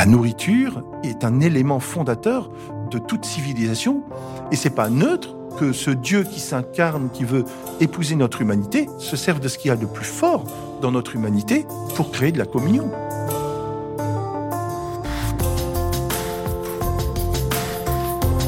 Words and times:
La 0.00 0.06
nourriture 0.06 0.82
est 1.04 1.24
un 1.24 1.40
élément 1.40 1.78
fondateur 1.78 2.50
de 2.90 2.98
toute 2.98 3.26
civilisation 3.26 4.02
et 4.50 4.56
c'est 4.56 4.70
pas 4.70 4.88
neutre 4.88 5.36
que 5.58 5.74
ce 5.74 5.90
Dieu 5.90 6.22
qui 6.24 6.40
s'incarne, 6.40 7.10
qui 7.12 7.24
veut 7.24 7.44
épouser 7.80 8.14
notre 8.14 8.40
humanité, 8.40 8.88
se 8.98 9.14
serve 9.18 9.40
de 9.40 9.48
ce 9.48 9.58
qu'il 9.58 9.68
y 9.68 9.72
a 9.72 9.76
de 9.76 9.84
plus 9.84 10.06
fort 10.06 10.44
dans 10.80 10.90
notre 10.90 11.16
humanité 11.16 11.66
pour 11.96 12.10
créer 12.12 12.32
de 12.32 12.38
la 12.38 12.46
communion. 12.46 12.90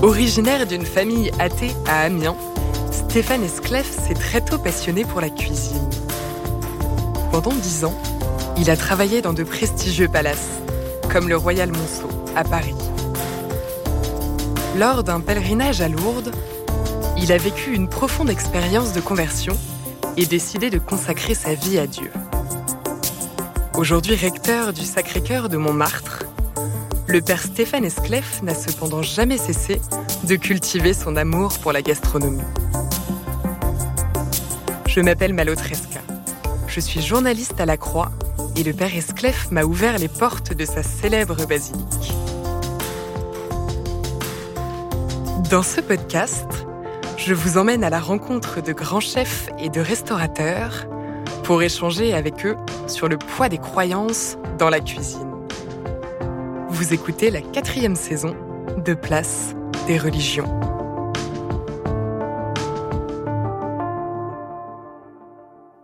Originaire 0.01 0.67
d'une 0.67 0.87
famille 0.87 1.31
athée 1.39 1.73
à 1.87 2.05
Amiens, 2.05 2.37
Stéphane 2.91 3.43
Esclef 3.43 3.91
s'est 3.91 4.15
très 4.15 4.41
tôt 4.41 4.57
passionné 4.57 5.05
pour 5.05 5.21
la 5.21 5.29
cuisine. 5.29 5.87
Pendant 7.31 7.53
dix 7.53 7.85
ans, 7.85 8.01
il 8.57 8.71
a 8.71 8.77
travaillé 8.79 9.21
dans 9.21 9.35
de 9.35 9.43
prestigieux 9.43 10.09
palaces, 10.09 10.63
comme 11.13 11.29
le 11.29 11.37
Royal 11.37 11.71
Monceau 11.71 12.09
à 12.35 12.43
Paris. 12.43 12.75
Lors 14.79 15.05
d'un 15.05 15.21
pèlerinage 15.21 15.83
à 15.83 15.89
Lourdes, 15.89 16.33
il 17.19 17.31
a 17.33 17.37
vécu 17.37 17.75
une 17.75 17.87
profonde 17.87 18.31
expérience 18.31 18.95
de 18.95 19.01
conversion 19.03 19.55
et 20.17 20.25
décidé 20.25 20.71
de 20.71 20.79
consacrer 20.79 21.35
sa 21.35 21.53
vie 21.53 21.79
à 21.79 21.87
Dieu. 21.87 22.11
Aujourd'hui 23.77 24.15
recteur 24.15 24.73
du 24.73 24.85
Sacré-Cœur 24.85 25.51
de 25.51 25.59
Montmartre, 25.59 26.25
le 27.07 27.21
père 27.21 27.43
Stéphane 27.43 27.85
Esclef 27.85 28.43
n'a 28.43 28.55
cependant 28.55 29.03
jamais 29.03 29.37
cessé 29.37 29.83
de 30.25 30.37
cultiver 30.37 30.95
son 30.95 31.17
amour 31.17 31.59
pour 31.59 31.73
la 31.73 31.83
gastronomie. 31.83 32.41
Je 34.87 35.01
m'appelle 35.03 35.35
Malotresca. 35.35 36.01
Je 36.69 36.81
suis 36.81 37.03
journaliste 37.03 37.61
à 37.61 37.67
la 37.67 37.77
Croix 37.77 38.13
et 38.57 38.63
le 38.63 38.73
père 38.73 38.95
Esclef 38.95 39.51
m'a 39.51 39.65
ouvert 39.65 39.99
les 39.99 40.09
portes 40.09 40.53
de 40.53 40.65
sa 40.65 40.83
célèbre 40.83 41.47
basilique. 41.47 42.13
Dans 45.51 45.63
ce 45.63 45.81
podcast, 45.81 46.47
je 47.17 47.35
vous 47.35 47.59
emmène 47.59 47.85
à 47.85 47.91
la 47.91 48.01
rencontre 48.01 48.63
de 48.63 48.73
grands 48.73 49.01
chefs 49.01 49.49
et 49.59 49.69
de 49.69 49.81
restaurateurs 49.81 50.87
pour 51.45 51.63
échanger 51.63 52.15
avec 52.15 52.47
eux 52.47 52.57
sur 52.87 53.09
le 53.09 53.19
poids 53.19 53.49
des 53.49 53.59
croyances 53.59 54.39
dans 54.59 54.71
la 54.71 54.81
cuisine. 54.81 55.31
Vous 56.69 56.93
écoutez 56.95 57.31
la 57.31 57.43
quatrième 57.43 57.97
saison 57.97 58.35
de 58.85 58.95
Place 58.95 59.55
des 59.87 59.99
religions. 59.99 60.49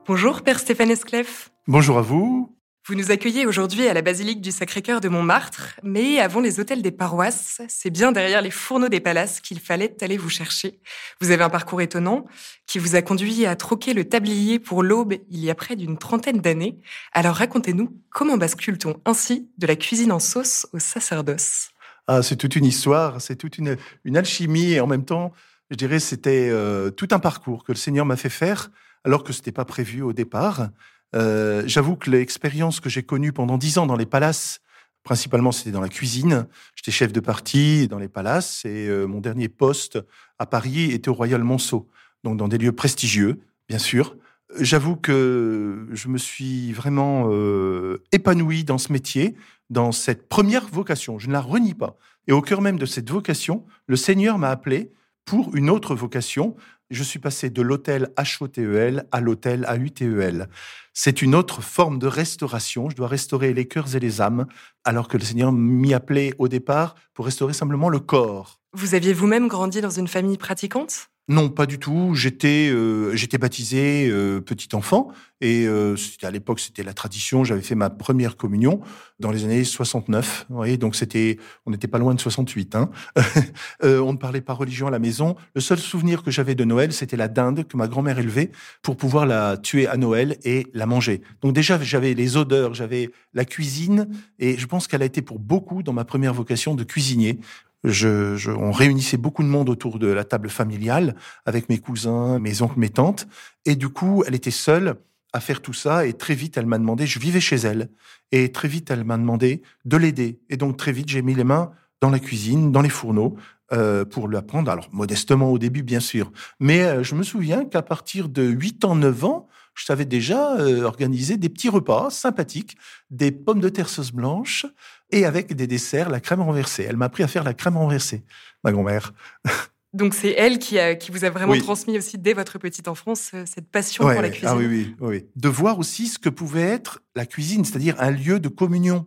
Bonjour 0.06 0.40
Père 0.40 0.58
Stéphane 0.58 0.90
Esclef. 0.90 1.50
Bonjour 1.66 1.98
à 1.98 2.02
vous. 2.02 2.57
Vous 2.88 2.94
nous 2.94 3.10
accueillez 3.10 3.44
aujourd'hui 3.44 3.86
à 3.86 3.92
la 3.92 4.00
basilique 4.00 4.40
du 4.40 4.50
Sacré-Cœur 4.50 5.02
de 5.02 5.10
Montmartre, 5.10 5.78
mais 5.82 6.20
avant 6.20 6.40
les 6.40 6.58
hôtels 6.58 6.80
des 6.80 6.90
paroisses, 6.90 7.60
c'est 7.68 7.90
bien 7.90 8.12
derrière 8.12 8.40
les 8.40 8.50
fourneaux 8.50 8.88
des 8.88 8.98
palaces 9.00 9.40
qu'il 9.40 9.60
fallait 9.60 9.94
aller 10.00 10.16
vous 10.16 10.30
chercher. 10.30 10.80
Vous 11.20 11.30
avez 11.30 11.42
un 11.42 11.50
parcours 11.50 11.82
étonnant 11.82 12.24
qui 12.66 12.78
vous 12.78 12.96
a 12.96 13.02
conduit 13.02 13.44
à 13.44 13.56
troquer 13.56 13.92
le 13.92 14.06
tablier 14.06 14.58
pour 14.58 14.82
l'aube 14.82 15.12
il 15.28 15.44
y 15.44 15.50
a 15.50 15.54
près 15.54 15.76
d'une 15.76 15.98
trentaine 15.98 16.38
d'années. 16.38 16.80
Alors 17.12 17.34
racontez-nous, 17.34 17.94
comment 18.08 18.38
bascule-t-on 18.38 18.98
ainsi 19.04 19.50
de 19.58 19.66
la 19.66 19.76
cuisine 19.76 20.10
en 20.10 20.18
sauce 20.18 20.66
au 20.72 20.78
sacerdoce? 20.78 21.68
Ah, 22.06 22.22
C'est 22.22 22.36
toute 22.36 22.56
une 22.56 22.64
histoire, 22.64 23.20
c'est 23.20 23.36
toute 23.36 23.58
une, 23.58 23.76
alchimie 24.16 24.72
et 24.72 24.80
en 24.80 24.86
même 24.86 25.04
temps, 25.04 25.34
je 25.70 25.76
dirais, 25.76 26.00
c'était 26.00 26.48
euh, 26.50 26.88
tout 26.88 27.08
un 27.10 27.18
parcours 27.18 27.64
que 27.64 27.72
le 27.72 27.76
Seigneur 27.76 28.06
m'a 28.06 28.16
fait 28.16 28.30
faire 28.30 28.70
alors 29.04 29.24
que 29.24 29.34
ce 29.34 29.40
n'était 29.40 29.52
pas 29.52 29.66
prévu 29.66 30.00
au 30.00 30.14
départ. 30.14 30.70
Euh, 31.14 31.62
j'avoue 31.66 31.96
que 31.96 32.10
l'expérience 32.10 32.80
que 32.80 32.88
j'ai 32.88 33.02
connue 33.02 33.32
pendant 33.32 33.58
dix 33.58 33.78
ans 33.78 33.86
dans 33.86 33.96
les 33.96 34.06
palaces, 34.06 34.60
principalement 35.02 35.52
c'était 35.52 35.70
dans 35.70 35.80
la 35.80 35.88
cuisine. 35.88 36.46
J'étais 36.74 36.90
chef 36.90 37.12
de 37.12 37.20
parti 37.20 37.88
dans 37.88 37.98
les 37.98 38.08
palaces 38.08 38.64
et 38.64 38.88
euh, 38.88 39.06
mon 39.06 39.20
dernier 39.20 39.48
poste 39.48 39.98
à 40.38 40.46
Paris 40.46 40.92
était 40.92 41.08
au 41.08 41.14
Royal 41.14 41.42
Monceau, 41.42 41.88
donc 42.24 42.36
dans 42.36 42.48
des 42.48 42.58
lieux 42.58 42.72
prestigieux, 42.72 43.38
bien 43.68 43.78
sûr. 43.78 44.16
J'avoue 44.58 44.96
que 44.96 45.86
je 45.92 46.08
me 46.08 46.16
suis 46.16 46.72
vraiment 46.72 47.26
euh, 47.28 48.02
épanoui 48.12 48.64
dans 48.64 48.78
ce 48.78 48.92
métier, 48.92 49.34
dans 49.68 49.92
cette 49.92 50.28
première 50.28 50.66
vocation. 50.66 51.18
Je 51.18 51.28
ne 51.28 51.32
la 51.32 51.42
renie 51.42 51.74
pas. 51.74 51.98
Et 52.26 52.32
au 52.32 52.40
cœur 52.40 52.62
même 52.62 52.78
de 52.78 52.86
cette 52.86 53.10
vocation, 53.10 53.64
le 53.86 53.96
Seigneur 53.96 54.38
m'a 54.38 54.48
appelé 54.48 54.90
pour 55.26 55.54
une 55.54 55.68
autre 55.68 55.94
vocation. 55.94 56.56
Je 56.90 57.02
suis 57.02 57.18
passé 57.18 57.50
de 57.50 57.60
l'hôtel 57.60 58.08
HOTEL 58.16 59.06
à 59.12 59.20
l'hôtel 59.20 59.66
AUTEL. 59.66 60.48
C'est 60.94 61.20
une 61.20 61.34
autre 61.34 61.60
forme 61.60 61.98
de 61.98 62.06
restauration. 62.06 62.88
Je 62.88 62.96
dois 62.96 63.08
restaurer 63.08 63.52
les 63.52 63.68
cœurs 63.68 63.94
et 63.94 64.00
les 64.00 64.22
âmes, 64.22 64.46
alors 64.84 65.06
que 65.06 65.18
le 65.18 65.24
Seigneur 65.24 65.52
m'y 65.52 65.92
appelait 65.92 66.32
au 66.38 66.48
départ 66.48 66.94
pour 67.12 67.26
restaurer 67.26 67.52
simplement 67.52 67.90
le 67.90 67.98
corps. 67.98 68.58
Vous 68.72 68.94
aviez 68.94 69.12
vous-même 69.12 69.48
grandi 69.48 69.82
dans 69.82 69.90
une 69.90 70.08
famille 70.08 70.38
pratiquante? 70.38 71.10
Non, 71.30 71.50
pas 71.50 71.66
du 71.66 71.78
tout. 71.78 72.14
J'étais 72.14 72.70
euh, 72.72 73.14
j'étais 73.14 73.36
baptisé 73.36 74.08
euh, 74.08 74.40
petit 74.40 74.74
enfant 74.74 75.08
et 75.42 75.66
euh, 75.66 75.94
à 76.22 76.30
l'époque 76.30 76.58
c'était 76.58 76.82
la 76.82 76.94
tradition. 76.94 77.44
J'avais 77.44 77.60
fait 77.60 77.74
ma 77.74 77.90
première 77.90 78.38
communion 78.38 78.80
dans 79.20 79.30
les 79.30 79.44
années 79.44 79.62
69. 79.62 80.46
Vous 80.48 80.56
voyez, 80.56 80.78
donc 80.78 80.96
c'était 80.96 81.36
on 81.66 81.70
n'était 81.70 81.86
pas 81.86 81.98
loin 81.98 82.14
de 82.14 82.20
68. 82.20 82.74
Hein. 82.76 82.88
on 83.82 84.12
ne 84.14 84.16
parlait 84.16 84.40
pas 84.40 84.54
religion 84.54 84.86
à 84.86 84.90
la 84.90 84.98
maison. 84.98 85.36
Le 85.54 85.60
seul 85.60 85.78
souvenir 85.78 86.22
que 86.22 86.30
j'avais 86.30 86.54
de 86.54 86.64
Noël, 86.64 86.94
c'était 86.94 87.18
la 87.18 87.28
dinde 87.28 87.68
que 87.68 87.76
ma 87.76 87.88
grand-mère 87.88 88.18
élevait 88.18 88.50
pour 88.80 88.96
pouvoir 88.96 89.26
la 89.26 89.58
tuer 89.58 89.86
à 89.86 89.98
Noël 89.98 90.38
et 90.44 90.66
la 90.72 90.86
manger. 90.86 91.20
Donc 91.42 91.52
déjà 91.52 91.78
j'avais 91.82 92.14
les 92.14 92.38
odeurs, 92.38 92.72
j'avais 92.72 93.10
la 93.34 93.44
cuisine 93.44 94.08
et 94.38 94.56
je 94.56 94.66
pense 94.66 94.88
qu'elle 94.88 95.02
a 95.02 95.06
été 95.06 95.20
pour 95.20 95.38
beaucoup 95.38 95.82
dans 95.82 95.92
ma 95.92 96.06
première 96.06 96.32
vocation 96.32 96.74
de 96.74 96.84
cuisinier 96.84 97.38
je, 97.84 98.50
on 98.50 98.72
réunissait 98.72 99.16
beaucoup 99.16 99.42
de 99.42 99.48
monde 99.48 99.68
autour 99.68 99.98
de 99.98 100.08
la 100.08 100.24
table 100.24 100.48
familiale 100.48 101.14
avec 101.46 101.68
mes 101.68 101.78
cousins, 101.78 102.38
mes 102.38 102.62
oncles, 102.62 102.78
mes 102.78 102.90
tantes. 102.90 103.26
Et 103.64 103.76
du 103.76 103.88
coup, 103.88 104.24
elle 104.26 104.34
était 104.34 104.50
seule 104.50 104.96
à 105.32 105.40
faire 105.40 105.60
tout 105.60 105.72
ça. 105.72 106.06
Et 106.06 106.12
très 106.12 106.34
vite, 106.34 106.56
elle 106.56 106.66
m'a 106.66 106.78
demandé, 106.78 107.06
je 107.06 107.18
vivais 107.18 107.40
chez 107.40 107.56
elle. 107.56 107.90
Et 108.32 108.50
très 108.52 108.68
vite, 108.68 108.90
elle 108.90 109.04
m'a 109.04 109.16
demandé 109.16 109.62
de 109.84 109.96
l'aider. 109.96 110.40
Et 110.48 110.56
donc, 110.56 110.76
très 110.76 110.92
vite, 110.92 111.08
j'ai 111.08 111.22
mis 111.22 111.34
les 111.34 111.44
mains 111.44 111.70
dans 112.00 112.10
la 112.10 112.18
cuisine, 112.18 112.72
dans 112.72 112.82
les 112.82 112.88
fourneaux, 112.88 113.36
euh, 113.72 114.04
pour 114.04 114.28
l'apprendre. 114.28 114.70
Alors, 114.70 114.88
modestement 114.92 115.50
au 115.50 115.58
début, 115.58 115.82
bien 115.82 116.00
sûr. 116.00 116.32
Mais 116.60 116.82
euh, 116.82 117.02
je 117.02 117.14
me 117.14 117.22
souviens 117.22 117.64
qu'à 117.64 117.82
partir 117.82 118.28
de 118.28 118.42
8 118.42 118.84
ans, 118.84 118.94
9 118.94 119.24
ans, 119.24 119.48
je 119.78 119.84
savais 119.84 120.04
déjà 120.04 120.56
euh, 120.58 120.82
organiser 120.82 121.36
des 121.36 121.48
petits 121.48 121.68
repas 121.68 122.10
sympathiques, 122.10 122.76
des 123.10 123.30
pommes 123.30 123.60
de 123.60 123.68
terre 123.68 123.88
sauce 123.88 124.12
blanche, 124.12 124.66
et 125.10 125.24
avec 125.24 125.54
des 125.54 125.66
desserts, 125.66 126.10
la 126.10 126.20
crème 126.20 126.42
renversée. 126.42 126.84
Elle 126.88 126.96
m'a 126.96 127.06
appris 127.06 127.22
à 127.22 127.28
faire 127.28 127.44
la 127.44 127.54
crème 127.54 127.76
renversée, 127.76 128.24
ma 128.64 128.72
grand-mère. 128.72 129.12
Donc 129.94 130.12
c'est 130.12 130.32
elle 130.32 130.58
qui, 130.58 130.78
a, 130.78 130.96
qui 130.96 131.10
vous 131.10 131.24
a 131.24 131.30
vraiment 131.30 131.56
transmis 131.58 131.96
aussi 131.96 132.18
dès 132.18 132.34
votre 132.34 132.58
petite 132.58 132.88
enfance 132.88 133.30
euh, 133.32 133.44
cette 133.46 133.70
passion 133.70 134.04
pour 134.04 134.20
la 134.20 134.28
cuisine. 134.28 134.48
Ah 134.50 134.56
oui, 134.56 134.66
oui, 134.66 134.94
oui. 135.00 135.26
De 135.34 135.48
voir 135.48 135.78
aussi 135.78 136.08
ce 136.08 136.18
que 136.18 136.28
pouvait 136.28 136.60
être 136.60 137.00
la 137.14 137.24
cuisine, 137.24 137.64
c'est-à-dire 137.64 137.94
un 137.98 138.10
lieu 138.10 138.38
de 138.38 138.48
communion. 138.48 139.06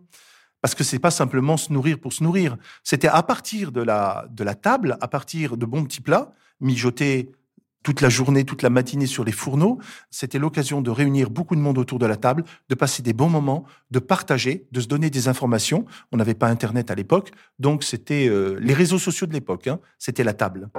Parce 0.60 0.74
que 0.74 0.84
c'est 0.84 0.98
pas 0.98 1.10
simplement 1.10 1.56
se 1.56 1.72
nourrir 1.72 1.98
pour 1.98 2.12
se 2.12 2.22
nourrir. 2.22 2.56
C'était 2.84 3.08
à 3.08 3.22
partir 3.22 3.72
de 3.72 3.82
la, 3.82 4.26
de 4.30 4.44
la 4.44 4.54
table, 4.54 4.96
à 5.00 5.08
partir 5.08 5.56
de 5.56 5.66
bons 5.66 5.84
petits 5.84 6.00
plats, 6.00 6.32
mijotés 6.60 7.32
toute 7.82 8.00
la 8.00 8.08
journée, 8.08 8.44
toute 8.44 8.62
la 8.62 8.70
matinée 8.70 9.06
sur 9.06 9.24
les 9.24 9.32
fourneaux. 9.32 9.78
C'était 10.10 10.38
l'occasion 10.38 10.80
de 10.80 10.90
réunir 10.90 11.30
beaucoup 11.30 11.56
de 11.56 11.60
monde 11.60 11.78
autour 11.78 11.98
de 11.98 12.06
la 12.06 12.16
table, 12.16 12.44
de 12.68 12.74
passer 12.74 13.02
des 13.02 13.12
bons 13.12 13.28
moments, 13.28 13.64
de 13.90 13.98
partager, 13.98 14.66
de 14.72 14.80
se 14.80 14.86
donner 14.86 15.10
des 15.10 15.28
informations. 15.28 15.84
On 16.12 16.16
n'avait 16.16 16.34
pas 16.34 16.48
Internet 16.48 16.90
à 16.90 16.94
l'époque, 16.94 17.30
donc 17.58 17.84
c'était 17.84 18.28
euh, 18.28 18.58
les 18.60 18.74
réseaux 18.74 18.98
sociaux 18.98 19.26
de 19.26 19.32
l'époque. 19.32 19.68
Hein. 19.68 19.80
C'était 19.98 20.24
la 20.24 20.34
table. 20.34 20.70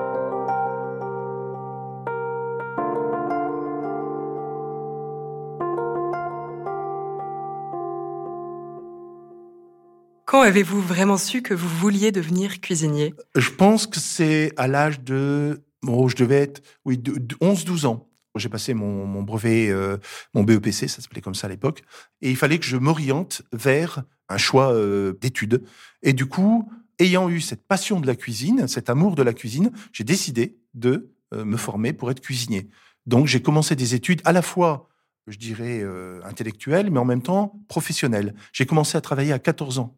Quand 10.33 10.41
avez-vous 10.41 10.81
vraiment 10.81 11.17
su 11.17 11.43
que 11.43 11.53
vous 11.53 11.67
vouliez 11.67 12.11
devenir 12.11 12.59
cuisinier? 12.59 13.13
Je 13.35 13.51
pense 13.51 13.85
que 13.85 13.99
c'est 13.99 14.51
à 14.57 14.67
l'âge 14.67 15.01
de 15.01 15.61
je 15.83 16.15
devais 16.15 16.41
être, 16.41 16.61
oui, 16.85 16.97
11-12 16.97 17.85
ans. 17.85 18.09
J'ai 18.35 18.49
passé 18.49 18.73
mon, 18.73 19.21
brevet, 19.21 19.69
euh, 19.69 19.97
mon 20.33 20.43
BEPC, 20.43 20.87
ça 20.87 21.01
s'appelait 21.01 21.21
comme 21.21 21.35
ça 21.35 21.45
à 21.47 21.49
l'époque, 21.49 21.83
et 22.21 22.31
il 22.31 22.35
fallait 22.35 22.57
que 22.57 22.65
je 22.65 22.77
m'oriente 22.77 23.43
vers 23.51 24.03
un 24.27 24.37
choix 24.37 24.73
euh, 24.73 25.13
d'études. 25.21 25.63
Et 26.01 26.13
du 26.13 26.25
coup, 26.25 26.67
ayant 26.97 27.29
eu 27.29 27.41
cette 27.41 27.67
passion 27.67 27.99
de 27.99 28.07
la 28.07 28.15
cuisine, 28.15 28.67
cet 28.67 28.89
amour 28.89 29.15
de 29.15 29.21
la 29.21 29.33
cuisine, 29.33 29.71
j'ai 29.91 30.03
décidé 30.03 30.57
de 30.73 31.11
euh, 31.33 31.45
me 31.45 31.57
former 31.57 31.93
pour 31.93 32.09
être 32.09 32.21
cuisinier. 32.21 32.69
Donc 33.05 33.27
j'ai 33.27 33.41
commencé 33.41 33.75
des 33.75 33.93
études 33.93 34.21
à 34.25 34.31
la 34.31 34.41
fois, 34.41 34.89
je 35.27 35.37
dirais, 35.37 35.83
intellectuelles, 36.23 36.89
mais 36.89 36.99
en 36.99 37.05
même 37.05 37.21
temps 37.21 37.61
professionnelles. 37.67 38.33
J'ai 38.51 38.65
commencé 38.65 38.97
à 38.97 39.01
travailler 39.01 39.33
à 39.33 39.39
14 39.39 39.77
ans. 39.77 39.95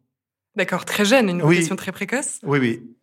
D'accord, 0.56 0.84
très 0.84 1.04
jeune, 1.04 1.28
une 1.28 1.42
oui. 1.42 1.66
très 1.68 1.92
précoce. 1.92 2.40
Oui, 2.42 2.58
oui. 2.58 2.96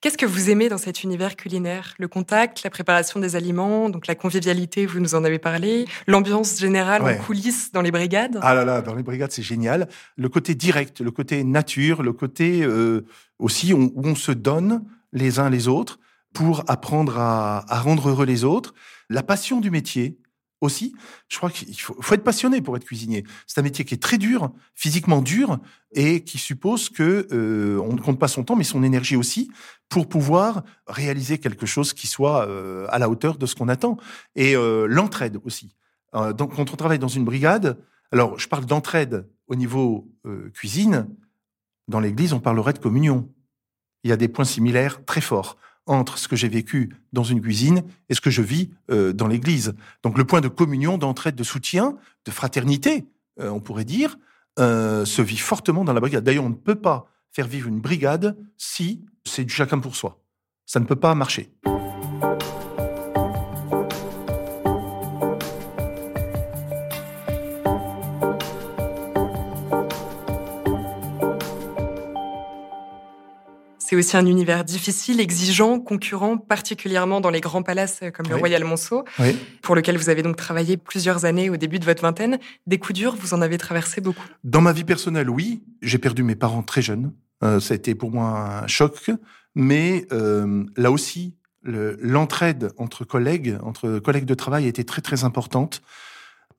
Qu'est-ce 0.00 0.18
que 0.18 0.26
vous 0.26 0.50
aimez 0.50 0.68
dans 0.68 0.78
cet 0.78 1.02
univers 1.04 1.36
culinaire? 1.36 1.94
Le 1.98 2.08
contact, 2.08 2.62
la 2.64 2.70
préparation 2.70 3.20
des 3.20 3.36
aliments, 3.36 3.88
donc 3.88 4.06
la 4.06 4.14
convivialité, 4.14 4.86
vous 4.86 5.00
nous 5.00 5.14
en 5.14 5.24
avez 5.24 5.38
parlé, 5.38 5.86
l'ambiance 6.06 6.58
générale 6.58 7.02
en 7.02 7.14
coulisses 7.22 7.72
dans 7.72 7.82
les 7.82 7.90
brigades? 7.90 8.38
Ah 8.42 8.54
là 8.54 8.64
là, 8.64 8.82
dans 8.82 8.94
les 8.94 9.02
brigades, 9.02 9.32
c'est 9.32 9.42
génial. 9.42 9.88
Le 10.16 10.28
côté 10.28 10.54
direct, 10.54 11.00
le 11.00 11.10
côté 11.10 11.44
nature, 11.44 12.02
le 12.02 12.12
côté 12.12 12.62
euh, 12.62 13.06
aussi 13.38 13.72
où 13.72 13.92
on 13.96 14.14
se 14.14 14.32
donne 14.32 14.84
les 15.12 15.38
uns 15.38 15.50
les 15.50 15.68
autres 15.68 15.98
pour 16.32 16.64
apprendre 16.68 17.18
à, 17.18 17.64
à 17.72 17.80
rendre 17.80 18.08
heureux 18.08 18.26
les 18.26 18.44
autres. 18.44 18.74
La 19.08 19.22
passion 19.22 19.60
du 19.60 19.70
métier, 19.70 20.18
aussi. 20.62 20.94
Je 21.28 21.36
crois 21.36 21.50
qu'il 21.50 21.78
faut, 21.78 22.14
être 22.14 22.24
passionné 22.24 22.60
pour 22.62 22.76
être 22.76 22.84
cuisinier. 22.84 23.24
C'est 23.46 23.60
un 23.60 23.62
métier 23.62 23.84
qui 23.84 23.94
est 23.94 24.02
très 24.02 24.18
dur, 24.18 24.52
physiquement 24.74 25.20
dur, 25.20 25.58
et 25.92 26.24
qui 26.24 26.38
suppose 26.38 26.88
que 26.88 27.26
euh, 27.32 27.78
on 27.80 27.92
ne 27.92 28.00
compte 28.00 28.18
pas 28.18 28.28
son 28.28 28.44
temps, 28.44 28.56
mais 28.56 28.64
son 28.64 28.82
énergie 28.82 29.16
aussi, 29.16 29.50
pour 29.88 30.08
pouvoir 30.08 30.62
réaliser 30.86 31.38
quelque 31.38 31.66
chose 31.66 31.92
qui 31.92 32.06
soit 32.06 32.46
euh, 32.48 32.86
à 32.90 32.98
la 32.98 33.10
hauteur 33.10 33.36
de 33.36 33.46
ce 33.46 33.54
qu'on 33.54 33.68
attend. 33.68 33.96
Et 34.36 34.56
euh, 34.56 34.86
l'entraide 34.86 35.38
aussi. 35.44 35.74
quand 36.12 36.58
on 36.58 36.64
travaille 36.76 36.98
dans 36.98 37.08
une 37.08 37.24
brigade, 37.24 37.78
alors 38.10 38.38
je 38.38 38.48
parle 38.48 38.66
d'entraide 38.66 39.28
au 39.48 39.54
niveau 39.54 40.10
cuisine. 40.54 41.08
Dans 41.88 42.00
l'Église, 42.00 42.32
on 42.32 42.40
parlerait 42.40 42.74
de 42.74 42.78
communion. 42.78 43.30
Il 44.04 44.10
y 44.10 44.12
a 44.12 44.16
des 44.16 44.28
points 44.28 44.44
similaires 44.44 45.04
très 45.04 45.20
forts 45.20 45.56
entre 45.86 46.18
ce 46.18 46.28
que 46.28 46.36
j'ai 46.36 46.48
vécu 46.48 46.94
dans 47.12 47.24
une 47.24 47.40
cuisine 47.40 47.82
et 48.08 48.14
ce 48.14 48.20
que 48.20 48.30
je 48.30 48.42
vis 48.42 48.70
euh, 48.90 49.12
dans 49.12 49.26
l'église. 49.26 49.74
Donc 50.02 50.16
le 50.18 50.24
point 50.24 50.40
de 50.40 50.48
communion, 50.48 50.98
d'entraide, 50.98 51.34
de 51.34 51.44
soutien, 51.44 51.96
de 52.24 52.30
fraternité, 52.30 53.04
euh, 53.40 53.48
on 53.50 53.60
pourrait 53.60 53.84
dire, 53.84 54.16
euh, 54.58 55.04
se 55.04 55.22
vit 55.22 55.38
fortement 55.38 55.84
dans 55.84 55.92
la 55.92 56.00
brigade. 56.00 56.24
D'ailleurs, 56.24 56.44
on 56.44 56.50
ne 56.50 56.54
peut 56.54 56.74
pas 56.74 57.06
faire 57.32 57.46
vivre 57.46 57.68
une 57.68 57.80
brigade 57.80 58.36
si 58.56 59.04
c'est 59.24 59.44
du 59.44 59.52
chacun 59.52 59.78
pour 59.78 59.96
soi. 59.96 60.20
Ça 60.66 60.80
ne 60.80 60.84
peut 60.84 60.96
pas 60.96 61.14
marcher. 61.14 61.50
C'est 73.92 73.96
aussi 73.96 74.16
un 74.16 74.24
univers 74.24 74.64
difficile, 74.64 75.20
exigeant, 75.20 75.78
concurrent, 75.78 76.38
particulièrement 76.38 77.20
dans 77.20 77.28
les 77.28 77.42
grands 77.42 77.62
palaces 77.62 78.00
comme 78.14 78.26
le 78.26 78.36
Royal 78.36 78.64
Monceau, 78.64 79.04
pour 79.60 79.74
lequel 79.74 79.98
vous 79.98 80.08
avez 80.08 80.22
donc 80.22 80.36
travaillé 80.36 80.78
plusieurs 80.78 81.26
années 81.26 81.50
au 81.50 81.58
début 81.58 81.78
de 81.78 81.84
votre 81.84 82.00
vingtaine. 82.00 82.38
Des 82.66 82.78
coups 82.78 82.98
durs, 82.98 83.14
vous 83.14 83.34
en 83.34 83.42
avez 83.42 83.58
traversé 83.58 84.00
beaucoup? 84.00 84.24
Dans 84.44 84.62
ma 84.62 84.72
vie 84.72 84.84
personnelle, 84.84 85.28
oui. 85.28 85.62
J'ai 85.82 85.98
perdu 85.98 86.22
mes 86.22 86.36
parents 86.36 86.62
très 86.62 86.80
jeunes. 86.80 87.12
Euh, 87.44 87.60
ça 87.60 87.74
a 87.74 87.76
été 87.76 87.94
pour 87.94 88.10
moi 88.10 88.62
un 88.62 88.66
choc. 88.66 89.10
Mais 89.54 90.06
euh, 90.10 90.64
là 90.78 90.90
aussi, 90.90 91.36
l'entraide 91.62 92.72
entre 92.78 93.04
collègues, 93.04 93.58
entre 93.62 93.98
collègues 93.98 94.24
de 94.24 94.32
travail, 94.32 94.64
a 94.64 94.68
été 94.68 94.84
très 94.84 95.02
très 95.02 95.24
importante. 95.24 95.82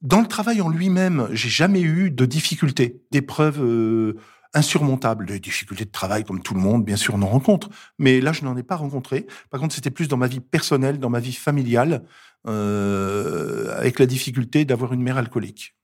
Dans 0.03 0.21
le 0.21 0.27
travail 0.27 0.61
en 0.61 0.69
lui-même, 0.69 1.29
j'ai 1.31 1.49
jamais 1.49 1.81
eu 1.81 2.11
de 2.11 2.25
difficultés, 2.25 3.01
d'épreuves 3.09 3.59
euh, 3.59 4.17
insurmontable. 4.53 5.25
Des 5.25 5.39
difficultés 5.39 5.85
de 5.85 5.91
travail, 5.91 6.23
comme 6.23 6.41
tout 6.41 6.53
le 6.53 6.59
monde, 6.59 6.85
bien 6.85 6.95
sûr, 6.95 7.15
on 7.15 7.21
en 7.21 7.27
rencontre. 7.27 7.69
Mais 7.99 8.21
là, 8.21 8.33
je 8.33 8.43
n'en 8.43 8.55
ai 8.57 8.63
pas 8.63 8.75
rencontré. 8.75 9.27
Par 9.49 9.59
contre, 9.59 9.75
c'était 9.75 9.91
plus 9.91 10.07
dans 10.07 10.17
ma 10.17 10.27
vie 10.27 10.39
personnelle, 10.39 10.99
dans 10.99 11.09
ma 11.09 11.19
vie 11.19 11.33
familiale, 11.33 12.03
euh, 12.47 13.77
avec 13.77 13.99
la 13.99 14.05
difficulté 14.05 14.65
d'avoir 14.65 14.93
une 14.93 15.01
mère 15.01 15.17
alcoolique. 15.17 15.75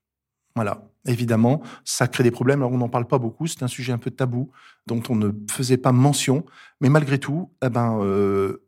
Voilà. 0.54 0.82
Évidemment, 1.06 1.62
ça 1.84 2.08
crée 2.08 2.24
des 2.24 2.30
problèmes. 2.30 2.60
Alors, 2.60 2.72
on 2.72 2.78
n'en 2.78 2.88
parle 2.88 3.06
pas 3.06 3.18
beaucoup. 3.18 3.46
C'est 3.46 3.62
un 3.62 3.68
sujet 3.68 3.92
un 3.92 3.98
peu 3.98 4.10
tabou 4.10 4.50
dont 4.86 5.02
on 5.08 5.14
ne 5.14 5.30
faisait 5.50 5.78
pas 5.78 5.92
mention. 5.92 6.44
Mais 6.80 6.90
malgré 6.90 7.18
tout, 7.18 7.50
eh 7.64 7.70
ben, 7.70 7.98
euh, 8.02 8.62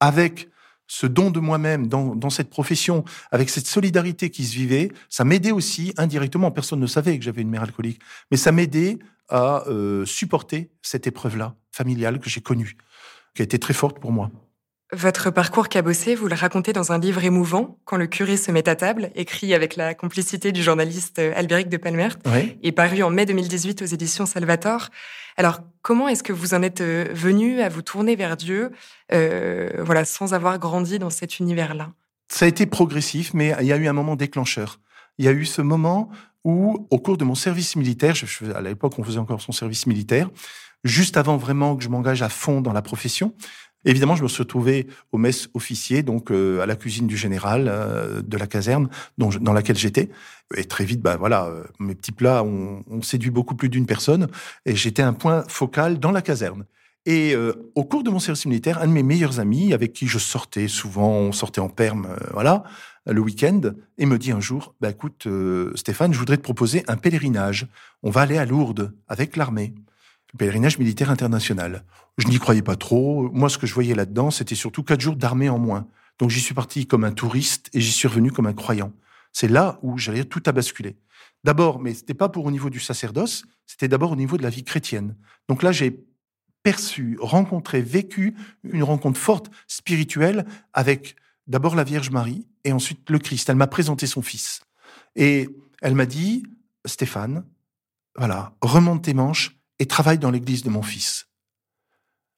avec 0.00 0.50
ce 0.92 1.06
don 1.06 1.30
de 1.30 1.40
moi-même 1.40 1.86
dans, 1.86 2.28
cette 2.28 2.50
profession, 2.50 3.02
avec 3.30 3.48
cette 3.48 3.66
solidarité 3.66 4.28
qui 4.28 4.44
se 4.44 4.54
vivait, 4.54 4.92
ça 5.08 5.24
m'aidait 5.24 5.50
aussi 5.50 5.94
indirectement. 5.96 6.50
Personne 6.50 6.80
ne 6.80 6.86
savait 6.86 7.18
que 7.18 7.24
j'avais 7.24 7.40
une 7.40 7.48
mère 7.48 7.62
alcoolique, 7.62 7.98
mais 8.30 8.36
ça 8.36 8.52
m'aidait 8.52 8.98
à 9.30 9.66
euh, 9.68 10.04
supporter 10.04 10.70
cette 10.82 11.06
épreuve-là, 11.06 11.56
familiale, 11.70 12.18
que 12.18 12.28
j'ai 12.28 12.42
connue, 12.42 12.76
qui 13.34 13.40
a 13.40 13.44
été 13.44 13.58
très 13.58 13.72
forte 13.72 14.00
pour 14.00 14.12
moi. 14.12 14.30
Votre 14.94 15.30
parcours 15.30 15.70
cabossé, 15.70 16.14
vous 16.14 16.28
le 16.28 16.34
racontez 16.34 16.74
dans 16.74 16.92
un 16.92 16.98
livre 16.98 17.24
émouvant, 17.24 17.78
Quand 17.86 17.96
le 17.96 18.06
curé 18.06 18.36
se 18.36 18.50
met 18.50 18.68
à 18.68 18.76
table, 18.76 19.10
écrit 19.14 19.54
avec 19.54 19.76
la 19.76 19.94
complicité 19.94 20.52
du 20.52 20.62
journaliste 20.62 21.18
euh, 21.18 21.32
Albéric 21.34 21.70
de 21.70 21.78
Palmert, 21.78 22.18
et 22.62 22.72
paru 22.72 23.02
en 23.02 23.08
mai 23.08 23.24
2018 23.24 23.80
aux 23.80 23.86
éditions 23.86 24.26
Salvator. 24.26 24.90
Alors, 25.38 25.60
comment 25.80 26.08
est-ce 26.08 26.22
que 26.22 26.34
vous 26.34 26.52
en 26.52 26.62
êtes 26.62 26.82
euh, 26.82 27.08
venu 27.12 27.62
à 27.62 27.70
vous 27.70 27.80
tourner 27.80 28.16
vers 28.16 28.36
Dieu, 28.36 28.70
voilà, 29.10 30.04
sans 30.04 30.34
avoir 30.34 30.58
grandi 30.58 30.98
dans 30.98 31.10
cet 31.10 31.38
univers-là? 31.38 31.92
Ça 32.28 32.44
a 32.44 32.48
été 32.48 32.66
progressif, 32.66 33.32
mais 33.32 33.54
il 33.60 33.66
y 33.66 33.72
a 33.72 33.76
eu 33.76 33.86
un 33.86 33.92
moment 33.94 34.16
déclencheur. 34.16 34.78
Il 35.18 35.24
y 35.24 35.28
a 35.28 35.32
eu 35.32 35.46
ce 35.46 35.62
moment 35.62 36.10
où, 36.44 36.86
au 36.90 36.98
cours 36.98 37.16
de 37.16 37.24
mon 37.24 37.34
service 37.34 37.76
militaire, 37.76 38.14
je, 38.14 38.26
à 38.52 38.60
l'époque, 38.60 38.98
on 38.98 39.04
faisait 39.04 39.18
encore 39.18 39.40
son 39.40 39.52
service 39.52 39.86
militaire, 39.86 40.28
juste 40.84 41.16
avant 41.16 41.36
vraiment 41.36 41.76
que 41.76 41.84
je 41.84 41.88
m'engage 41.88 42.22
à 42.22 42.28
fond 42.28 42.60
dans 42.60 42.72
la 42.72 42.82
profession, 42.82 43.34
Évidemment, 43.84 44.14
je 44.14 44.22
me 44.22 44.28
suis 44.28 44.42
retrouvé 44.42 44.86
au 45.10 45.18
mess 45.18 45.48
officier, 45.54 46.02
donc 46.02 46.30
euh, 46.30 46.60
à 46.60 46.66
la 46.66 46.76
cuisine 46.76 47.06
du 47.06 47.16
général 47.16 47.66
euh, 47.68 48.22
de 48.22 48.36
la 48.36 48.46
caserne 48.46 48.88
dont 49.18 49.30
dans 49.40 49.52
laquelle 49.52 49.76
j'étais. 49.76 50.08
Et 50.56 50.64
très 50.64 50.84
vite, 50.84 51.00
bah 51.00 51.16
voilà, 51.16 51.46
euh, 51.46 51.64
mes 51.78 51.94
petits 51.94 52.12
plats 52.12 52.44
ont, 52.44 52.84
ont 52.88 53.02
séduit 53.02 53.30
beaucoup 53.30 53.54
plus 53.54 53.68
d'une 53.68 53.86
personne, 53.86 54.28
et 54.66 54.76
j'étais 54.76 55.02
un 55.02 55.12
point 55.12 55.44
focal 55.48 55.98
dans 55.98 56.12
la 56.12 56.22
caserne. 56.22 56.64
Et 57.04 57.34
au 57.74 57.82
cours 57.82 58.04
de 58.04 58.10
mon 58.10 58.20
service 58.20 58.46
militaire, 58.46 58.80
un 58.80 58.86
de 58.86 58.92
mes 58.92 59.02
meilleurs 59.02 59.40
amis, 59.40 59.72
avec 59.72 59.92
qui 59.92 60.06
je 60.06 60.20
sortais 60.20 60.68
souvent, 60.68 61.10
on 61.10 61.32
sortait 61.32 61.60
en 61.60 61.68
perme, 61.68 62.06
voilà, 62.32 62.62
le 63.06 63.20
week-end 63.20 63.60
et 63.98 64.06
me 64.06 64.18
dit 64.18 64.32
un 64.32 64.40
jour, 64.40 64.74
bah, 64.80 64.90
écoute, 64.90 65.26
euh, 65.26 65.72
Stéphane, 65.74 66.12
je 66.12 66.18
voudrais 66.18 66.36
te 66.36 66.42
proposer 66.42 66.84
un 66.88 66.96
pèlerinage. 66.96 67.66
On 68.02 68.10
va 68.10 68.22
aller 68.22 68.38
à 68.38 68.44
Lourdes 68.44 68.92
avec 69.08 69.36
l'armée. 69.36 69.74
Le 70.32 70.38
pèlerinage 70.38 70.78
militaire 70.78 71.10
international. 71.10 71.84
Je 72.16 72.26
n'y 72.28 72.38
croyais 72.38 72.62
pas 72.62 72.76
trop. 72.76 73.30
Moi, 73.32 73.48
ce 73.48 73.58
que 73.58 73.66
je 73.66 73.74
voyais 73.74 73.94
là-dedans, 73.94 74.30
c'était 74.30 74.54
surtout 74.54 74.82
quatre 74.82 75.00
jours 75.00 75.16
d'armée 75.16 75.48
en 75.48 75.58
moins. 75.58 75.86
Donc, 76.18 76.30
j'y 76.30 76.40
suis 76.40 76.54
parti 76.54 76.86
comme 76.86 77.04
un 77.04 77.12
touriste 77.12 77.68
et 77.74 77.80
j'y 77.80 77.92
suis 77.92 78.08
revenu 78.08 78.32
comme 78.32 78.46
un 78.46 78.54
croyant. 78.54 78.92
C'est 79.32 79.48
là 79.48 79.78
où 79.82 79.98
j'allais 79.98 80.24
tout 80.24 80.42
à 80.46 80.52
basculer. 80.52 80.96
D'abord, 81.44 81.80
mais 81.80 81.94
c'était 81.94 82.14
pas 82.14 82.28
pour 82.28 82.46
au 82.46 82.50
niveau 82.50 82.70
du 82.70 82.80
sacerdoce, 82.80 83.44
c'était 83.66 83.88
d'abord 83.88 84.12
au 84.12 84.16
niveau 84.16 84.36
de 84.36 84.42
la 84.42 84.50
vie 84.50 84.64
chrétienne. 84.64 85.16
Donc 85.48 85.62
là, 85.62 85.72
j'ai 85.72 86.04
perçu, 86.62 87.18
rencontré, 87.20 87.82
vécu 87.82 88.34
une 88.62 88.84
rencontre 88.84 89.18
forte 89.18 89.50
spirituelle 89.66 90.46
avec 90.72 91.16
d'abord 91.46 91.74
la 91.74 91.84
Vierge 91.84 92.10
Marie 92.10 92.46
et 92.64 92.72
ensuite 92.72 93.10
le 93.10 93.18
Christ. 93.18 93.48
Elle 93.48 93.56
m'a 93.56 93.66
présenté 93.66 94.06
son 94.06 94.22
fils. 94.22 94.60
Et 95.16 95.48
elle 95.80 95.94
m'a 95.94 96.06
dit, 96.06 96.44
Stéphane, 96.86 97.44
voilà, 98.16 98.54
remonte 98.60 99.04
tes 99.04 99.14
manches 99.14 99.58
et 99.82 99.86
travaille 99.86 100.18
dans 100.18 100.30
l'église 100.30 100.62
de 100.62 100.70
mon 100.70 100.80
fils. 100.82 101.26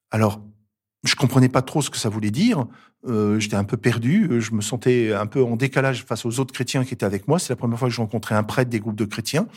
Alors, 0.09 0.41
je 1.03 1.13
comprenais 1.13 1.47
pas 1.47 1.61
trop 1.61 1.83
ce 1.83 1.91
que 1.91 1.97
ça 1.97 2.09
voulait 2.09 2.31
dire. 2.31 2.65
Euh, 3.05 3.39
j'étais 3.39 3.55
un 3.55 3.63
peu 3.63 3.77
perdu. 3.77 4.41
Je 4.41 4.51
me 4.53 4.61
sentais 4.61 5.13
un 5.13 5.27
peu 5.27 5.43
en 5.43 5.55
décalage 5.55 6.05
face 6.05 6.25
aux 6.25 6.39
autres 6.39 6.55
chrétiens 6.55 6.83
qui 6.83 6.95
étaient 6.95 7.05
avec 7.05 7.27
moi. 7.27 7.37
C'est 7.37 7.53
la 7.53 7.55
première 7.55 7.77
fois 7.77 7.87
que 7.87 7.93
je 7.93 8.01
rencontrais 8.01 8.33
un 8.33 8.41
prêtre 8.41 8.71
des 8.71 8.79
groupes 8.79 8.95
de 8.95 9.05
chrétiens. 9.05 9.47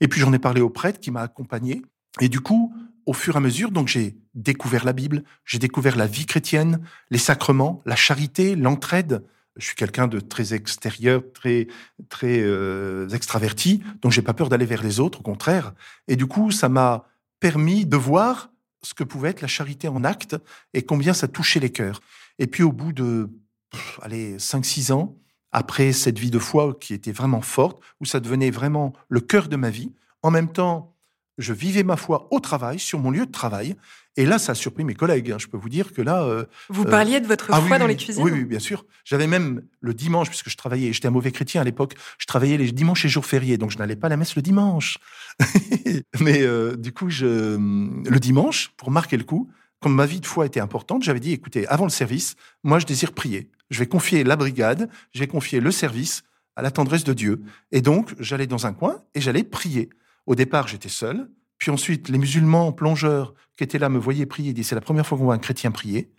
Et 0.00 0.06
puis 0.06 0.20
j'en 0.20 0.32
ai 0.32 0.38
parlé 0.38 0.60
au 0.60 0.70
prêtre 0.70 1.00
qui 1.00 1.10
m'a 1.10 1.22
accompagné. 1.22 1.82
Et 2.20 2.28
du 2.28 2.38
coup, 2.38 2.72
au 3.04 3.14
fur 3.14 3.34
et 3.34 3.38
à 3.38 3.40
mesure, 3.40 3.72
donc 3.72 3.88
j'ai 3.88 4.14
découvert 4.34 4.84
la 4.84 4.92
Bible, 4.92 5.24
j'ai 5.44 5.58
découvert 5.58 5.96
la 5.96 6.06
vie 6.06 6.26
chrétienne, 6.26 6.86
les 7.10 7.18
sacrements, 7.18 7.82
la 7.84 7.96
charité, 7.96 8.54
l'entraide. 8.54 9.24
Je 9.56 9.66
suis 9.66 9.74
quelqu'un 9.74 10.06
de 10.06 10.20
très 10.20 10.54
extérieur, 10.54 11.20
très 11.32 11.66
très 12.08 12.40
euh, 12.42 13.08
extraverti, 13.08 13.82
donc 14.02 14.12
j'ai 14.12 14.22
pas 14.22 14.34
peur 14.34 14.48
d'aller 14.48 14.66
vers 14.66 14.84
les 14.84 15.00
autres, 15.00 15.18
au 15.18 15.22
contraire. 15.22 15.74
Et 16.06 16.14
du 16.14 16.26
coup, 16.26 16.52
ça 16.52 16.68
m'a 16.68 17.08
permis 17.40 17.86
de 17.86 17.96
voir 17.96 18.50
ce 18.82 18.94
que 18.94 19.04
pouvait 19.04 19.30
être 19.30 19.40
la 19.40 19.48
charité 19.48 19.88
en 19.88 20.04
acte 20.04 20.36
et 20.72 20.82
combien 20.82 21.14
ça 21.14 21.28
touchait 21.28 21.60
les 21.60 21.70
cœurs. 21.70 22.00
Et 22.38 22.46
puis 22.46 22.62
au 22.62 22.72
bout 22.72 22.92
de 22.92 23.30
allez 24.02 24.36
5-6 24.36 24.92
ans, 24.92 25.16
après 25.52 25.92
cette 25.92 26.18
vie 26.18 26.30
de 26.30 26.38
foi 26.38 26.76
qui 26.80 26.94
était 26.94 27.12
vraiment 27.12 27.40
forte, 27.40 27.80
où 28.00 28.04
ça 28.04 28.20
devenait 28.20 28.50
vraiment 28.50 28.92
le 29.08 29.20
cœur 29.20 29.48
de 29.48 29.56
ma 29.56 29.70
vie, 29.70 29.92
en 30.22 30.30
même 30.30 30.52
temps 30.52 30.93
je 31.38 31.52
vivais 31.52 31.82
ma 31.82 31.96
foi 31.96 32.28
au 32.30 32.40
travail, 32.40 32.78
sur 32.78 32.98
mon 32.98 33.10
lieu 33.10 33.26
de 33.26 33.30
travail. 33.30 33.76
Et 34.16 34.26
là, 34.26 34.38
ça 34.38 34.52
a 34.52 34.54
surpris 34.54 34.84
mes 34.84 34.94
collègues. 34.94 35.32
Hein. 35.32 35.38
Je 35.40 35.48
peux 35.48 35.56
vous 35.56 35.68
dire 35.68 35.92
que 35.92 36.00
là. 36.00 36.22
Euh, 36.22 36.44
vous 36.68 36.84
parliez 36.84 37.20
de 37.20 37.26
votre 37.26 37.48
ah 37.52 37.60
foi 37.60 37.78
dans 37.78 37.86
les 37.86 37.96
cuisines 37.96 38.22
Oui, 38.22 38.30
oui, 38.30 38.44
bien 38.44 38.60
sûr. 38.60 38.86
J'avais 39.04 39.26
même 39.26 39.62
le 39.80 39.94
dimanche, 39.94 40.28
puisque 40.28 40.50
je 40.50 40.56
travaillais, 40.56 40.92
j'étais 40.92 41.08
un 41.08 41.12
mauvais 41.12 41.32
chrétien 41.32 41.60
à 41.60 41.64
l'époque, 41.64 41.94
je 42.18 42.26
travaillais 42.26 42.56
les 42.56 42.70
dimanches 42.70 43.04
et 43.04 43.08
jours 43.08 43.26
fériés, 43.26 43.58
donc 43.58 43.70
je 43.72 43.78
n'allais 43.78 43.96
pas 43.96 44.06
à 44.06 44.10
la 44.10 44.16
messe 44.16 44.36
le 44.36 44.42
dimanche. 44.42 44.98
Mais 46.20 46.42
euh, 46.42 46.76
du 46.76 46.92
coup, 46.92 47.10
je, 47.10 47.56
le 47.56 48.20
dimanche, 48.20 48.72
pour 48.76 48.92
marquer 48.92 49.16
le 49.16 49.24
coup, 49.24 49.50
comme 49.80 49.94
ma 49.94 50.06
vie 50.06 50.20
de 50.20 50.26
foi 50.26 50.46
était 50.46 50.60
importante, 50.60 51.02
j'avais 51.02 51.20
dit 51.20 51.32
écoutez, 51.32 51.66
avant 51.66 51.84
le 51.84 51.90
service, 51.90 52.36
moi, 52.62 52.78
je 52.78 52.86
désire 52.86 53.12
prier. 53.12 53.50
Je 53.70 53.80
vais 53.80 53.86
confier 53.86 54.22
la 54.22 54.36
brigade, 54.36 54.88
je 55.12 55.18
vais 55.18 55.26
confier 55.26 55.58
le 55.58 55.72
service 55.72 56.22
à 56.56 56.62
la 56.62 56.70
tendresse 56.70 57.04
de 57.04 57.12
Dieu. 57.12 57.42
Et 57.72 57.80
donc, 57.80 58.14
j'allais 58.20 58.46
dans 58.46 58.66
un 58.66 58.72
coin 58.72 59.02
et 59.14 59.20
j'allais 59.20 59.42
prier. 59.42 59.90
Au 60.26 60.34
départ, 60.34 60.68
j'étais 60.68 60.88
seul. 60.88 61.28
Puis 61.58 61.70
ensuite, 61.70 62.08
les 62.08 62.18
musulmans 62.18 62.72
plongeurs 62.72 63.34
qui 63.56 63.64
étaient 63.64 63.78
là 63.78 63.88
me 63.88 63.98
voyaient 63.98 64.26
prier. 64.26 64.50
Ils 64.50 64.54
disaient, 64.54 64.70
c'est 64.70 64.74
la 64.74 64.80
première 64.80 65.06
fois 65.06 65.18
qu'on 65.18 65.24
voit 65.24 65.34
un 65.34 65.38
chrétien 65.38 65.70
prier. 65.70 66.10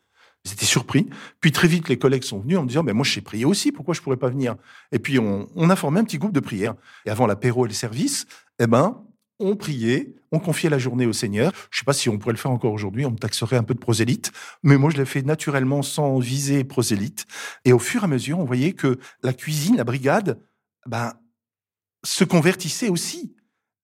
Ils 0.45 0.53
étaient 0.53 0.65
surpris. 0.65 1.09
Puis 1.41 1.51
très 1.51 1.67
vite, 1.67 1.89
les 1.89 1.97
collègues 1.97 2.23
sont 2.23 2.39
venus 2.39 2.57
en 2.57 2.63
me 2.63 2.67
disant, 2.67 2.83
mais 2.83 2.93
moi, 2.93 3.03
je 3.03 3.13
sais 3.13 3.21
prier 3.21 3.45
aussi. 3.45 3.71
Pourquoi 3.71 3.93
je 3.93 4.01
pourrais 4.01 4.17
pas 4.17 4.29
venir? 4.29 4.55
Et 4.91 4.99
puis, 4.99 5.17
on, 5.19 5.69
a 5.69 5.75
formé 5.75 5.99
un 5.99 6.03
petit 6.03 6.19
groupe 6.19 6.33
de 6.33 6.39
prière. 6.39 6.75
Et 7.05 7.09
avant 7.09 7.25
l'apéro 7.25 7.65
et 7.65 7.69
le 7.69 7.73
service, 7.73 8.27
eh 8.59 8.67
ben, 8.67 9.03
on 9.39 9.55
priait, 9.55 10.13
on 10.31 10.39
confiait 10.39 10.69
la 10.69 10.77
journée 10.77 11.05
au 11.05 11.13
Seigneur. 11.13 11.51
Je 11.71 11.77
ne 11.77 11.79
sais 11.79 11.85
pas 11.85 11.93
si 11.93 12.09
on 12.09 12.17
pourrait 12.17 12.33
le 12.33 12.37
faire 12.37 12.51
encore 12.51 12.73
aujourd'hui, 12.73 13.05
on 13.05 13.11
me 13.11 13.17
taxerait 13.17 13.57
un 13.57 13.63
peu 13.63 13.73
de 13.73 13.79
prosélyte, 13.79 14.31
mais 14.63 14.77
moi 14.77 14.89
je 14.91 14.97
l'ai 14.97 15.05
fait 15.05 15.23
naturellement 15.23 15.81
sans 15.81 16.19
viser 16.19 16.63
prosélyte. 16.63 17.25
Et 17.65 17.73
au 17.73 17.79
fur 17.79 18.01
et 18.01 18.05
à 18.05 18.07
mesure, 18.07 18.39
on 18.39 18.45
voyait 18.45 18.73
que 18.73 18.97
la 19.23 19.33
cuisine, 19.33 19.75
la 19.75 19.83
brigade, 19.83 20.39
ben, 20.85 21.13
se 22.03 22.23
convertissait 22.23 22.89
aussi. 22.89 23.35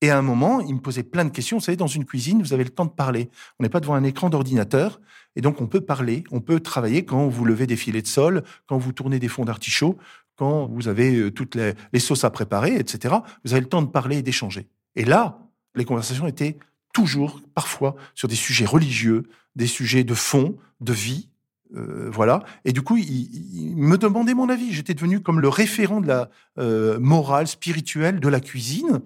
Et 0.01 0.09
à 0.09 0.17
un 0.17 0.23
moment, 0.23 0.61
il 0.61 0.75
me 0.75 0.79
posait 0.79 1.03
plein 1.03 1.25
de 1.25 1.29
questions. 1.29 1.57
Vous 1.57 1.63
savez, 1.63 1.77
dans 1.77 1.87
une 1.87 2.05
cuisine, 2.05 2.41
vous 2.41 2.53
avez 2.53 2.63
le 2.63 2.71
temps 2.71 2.85
de 2.85 2.91
parler. 2.91 3.29
On 3.59 3.63
n'est 3.63 3.69
pas 3.69 3.79
devant 3.79 3.93
un 3.93 4.03
écran 4.03 4.29
d'ordinateur. 4.29 4.99
Et 5.35 5.41
donc, 5.41 5.61
on 5.61 5.67
peut 5.67 5.81
parler, 5.81 6.23
on 6.31 6.41
peut 6.41 6.59
travailler 6.59 7.05
quand 7.05 7.27
vous 7.27 7.45
levez 7.45 7.67
des 7.67 7.75
filets 7.75 8.01
de 8.01 8.07
sol, 8.07 8.43
quand 8.65 8.77
vous 8.77 8.91
tournez 8.91 9.19
des 9.19 9.27
fonds 9.27 9.45
d'artichaut, 9.45 9.97
quand 10.35 10.65
vous 10.65 10.87
avez 10.87 11.15
euh, 11.15 11.31
toutes 11.31 11.55
les, 11.55 11.99
sauces 11.99 12.23
à 12.23 12.31
préparer, 12.31 12.75
etc. 12.75 13.15
Vous 13.45 13.53
avez 13.53 13.61
le 13.61 13.67
temps 13.67 13.83
de 13.83 13.87
parler 13.87 14.17
et 14.17 14.21
d'échanger. 14.23 14.67
Et 14.95 15.05
là, 15.05 15.39
les 15.75 15.85
conversations 15.85 16.25
étaient 16.25 16.57
toujours, 16.93 17.39
parfois, 17.53 17.95
sur 18.15 18.27
des 18.27 18.35
sujets 18.35 18.65
religieux, 18.65 19.23
des 19.55 19.67
sujets 19.67 20.03
de 20.03 20.15
fond, 20.15 20.57
de 20.81 20.93
vie. 20.93 21.29
Euh, 21.75 22.09
voilà. 22.11 22.43
Et 22.65 22.73
du 22.73 22.81
coup, 22.81 22.97
il, 22.97 23.75
me 23.77 23.97
demandait 23.97 24.33
mon 24.33 24.49
avis. 24.49 24.73
J'étais 24.73 24.95
devenu 24.95 25.21
comme 25.21 25.39
le 25.39 25.47
référent 25.47 26.01
de 26.01 26.07
la 26.07 26.29
euh, 26.57 26.99
morale, 26.99 27.47
spirituelle 27.47 28.19
de 28.19 28.27
la 28.27 28.39
cuisine. 28.39 29.01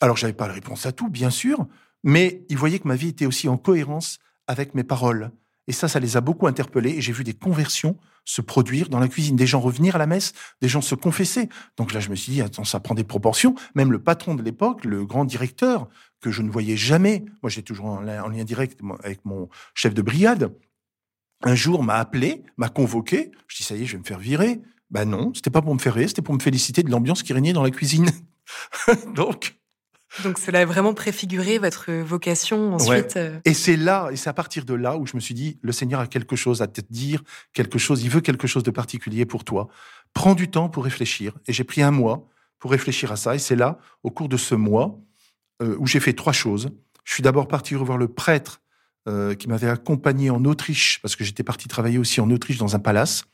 Alors, 0.00 0.16
j'avais 0.16 0.32
pas 0.32 0.48
la 0.48 0.54
réponse 0.54 0.86
à 0.86 0.92
tout, 0.92 1.08
bien 1.08 1.30
sûr, 1.30 1.66
mais 2.04 2.44
ils 2.48 2.58
voyaient 2.58 2.78
que 2.78 2.88
ma 2.88 2.96
vie 2.96 3.08
était 3.08 3.26
aussi 3.26 3.48
en 3.48 3.56
cohérence 3.56 4.18
avec 4.46 4.74
mes 4.74 4.84
paroles. 4.84 5.30
Et 5.66 5.72
ça, 5.72 5.88
ça 5.88 5.98
les 5.98 6.16
a 6.16 6.20
beaucoup 6.20 6.46
interpellés. 6.46 6.90
Et 6.90 7.00
j'ai 7.00 7.12
vu 7.12 7.24
des 7.24 7.34
conversions 7.34 7.96
se 8.26 8.42
produire 8.42 8.88
dans 8.88 8.98
la 8.98 9.08
cuisine, 9.08 9.36
des 9.36 9.46
gens 9.46 9.60
revenir 9.60 9.94
à 9.94 9.98
la 9.98 10.06
messe, 10.06 10.34
des 10.60 10.68
gens 10.68 10.82
se 10.82 10.94
confesser. 10.94 11.48
Donc 11.76 11.94
là, 11.94 12.00
je 12.00 12.10
me 12.10 12.16
suis 12.16 12.32
dit, 12.32 12.42
attends, 12.42 12.64
ça 12.64 12.80
prend 12.80 12.94
des 12.94 13.04
proportions. 13.04 13.54
Même 13.74 13.92
le 13.92 14.02
patron 14.02 14.34
de 14.34 14.42
l'époque, 14.42 14.84
le 14.84 15.06
grand 15.06 15.24
directeur, 15.24 15.88
que 16.20 16.30
je 16.30 16.42
ne 16.42 16.50
voyais 16.50 16.76
jamais, 16.76 17.24
moi 17.42 17.50
j'étais 17.50 17.62
toujours 17.62 17.86
en 17.86 18.00
lien, 18.00 18.44
direct 18.44 18.80
avec 19.02 19.24
mon 19.24 19.48
chef 19.74 19.94
de 19.94 20.02
brigade, 20.02 20.52
un 21.42 21.54
jour 21.54 21.84
m'a 21.84 21.94
appelé, 21.94 22.42
m'a 22.56 22.68
convoqué. 22.68 23.30
Je 23.46 23.58
dis, 23.58 23.62
ça 23.62 23.76
y 23.76 23.82
est, 23.82 23.86
je 23.86 23.92
vais 23.92 23.98
me 23.98 24.04
faire 24.04 24.18
virer. 24.18 24.60
Ben 24.90 25.04
non, 25.04 25.32
c'était 25.34 25.50
pas 25.50 25.62
pour 25.62 25.74
me 25.74 25.78
faire 25.78 25.94
rire, 25.94 26.08
c'était 26.08 26.22
pour 26.22 26.34
me 26.34 26.40
féliciter 26.40 26.82
de 26.82 26.90
l'ambiance 26.90 27.22
qui 27.22 27.32
régnait 27.32 27.52
dans 27.52 27.62
la 27.62 27.70
cuisine. 27.70 28.08
Donc, 29.14 29.56
donc 30.22 30.38
cela 30.38 30.60
a 30.60 30.64
vraiment 30.64 30.94
préfiguré 30.94 31.58
votre 31.58 31.92
vocation 31.92 32.74
ensuite. 32.74 33.16
Euh. 33.16 33.38
Et 33.44 33.54
c'est 33.54 33.76
là, 33.76 34.08
et 34.10 34.16
c'est 34.16 34.30
à 34.30 34.32
partir 34.32 34.64
de 34.64 34.74
là 34.74 34.96
où 34.96 35.06
je 35.06 35.14
me 35.14 35.20
suis 35.20 35.34
dit, 35.34 35.58
le 35.62 35.72
Seigneur 35.72 36.00
a 36.00 36.06
quelque 36.06 36.36
chose 36.36 36.62
à 36.62 36.66
te 36.66 36.80
dire, 36.90 37.22
quelque 37.52 37.78
chose, 37.78 38.02
il 38.02 38.10
veut 38.10 38.20
quelque 38.20 38.46
chose 38.46 38.62
de 38.62 38.70
particulier 38.70 39.26
pour 39.26 39.44
toi. 39.44 39.68
Prends 40.14 40.34
du 40.34 40.48
temps 40.48 40.68
pour 40.68 40.84
réfléchir. 40.84 41.32
Et 41.46 41.52
j'ai 41.52 41.64
pris 41.64 41.82
un 41.82 41.90
mois 41.90 42.28
pour 42.58 42.70
réfléchir 42.70 43.12
à 43.12 43.16
ça. 43.16 43.34
Et 43.34 43.38
c'est 43.38 43.56
là, 43.56 43.78
au 44.02 44.10
cours 44.10 44.28
de 44.28 44.36
ce 44.36 44.54
mois, 44.54 44.98
euh, 45.62 45.76
où 45.78 45.86
j'ai 45.86 46.00
fait 46.00 46.12
trois 46.12 46.32
choses. 46.32 46.70
Je 47.04 47.12
suis 47.12 47.22
d'abord 47.22 47.48
parti 47.48 47.76
revoir 47.76 47.98
le 47.98 48.08
prêtre 48.08 48.60
euh, 49.08 49.34
qui 49.34 49.48
m'avait 49.48 49.68
accompagné 49.68 50.30
en 50.30 50.44
Autriche, 50.44 50.98
parce 51.02 51.14
que 51.14 51.24
j'étais 51.24 51.44
parti 51.44 51.68
travailler 51.68 51.98
aussi 51.98 52.20
en 52.20 52.30
Autriche 52.30 52.58
dans 52.58 52.74
un 52.74 52.78
palace 52.78 53.24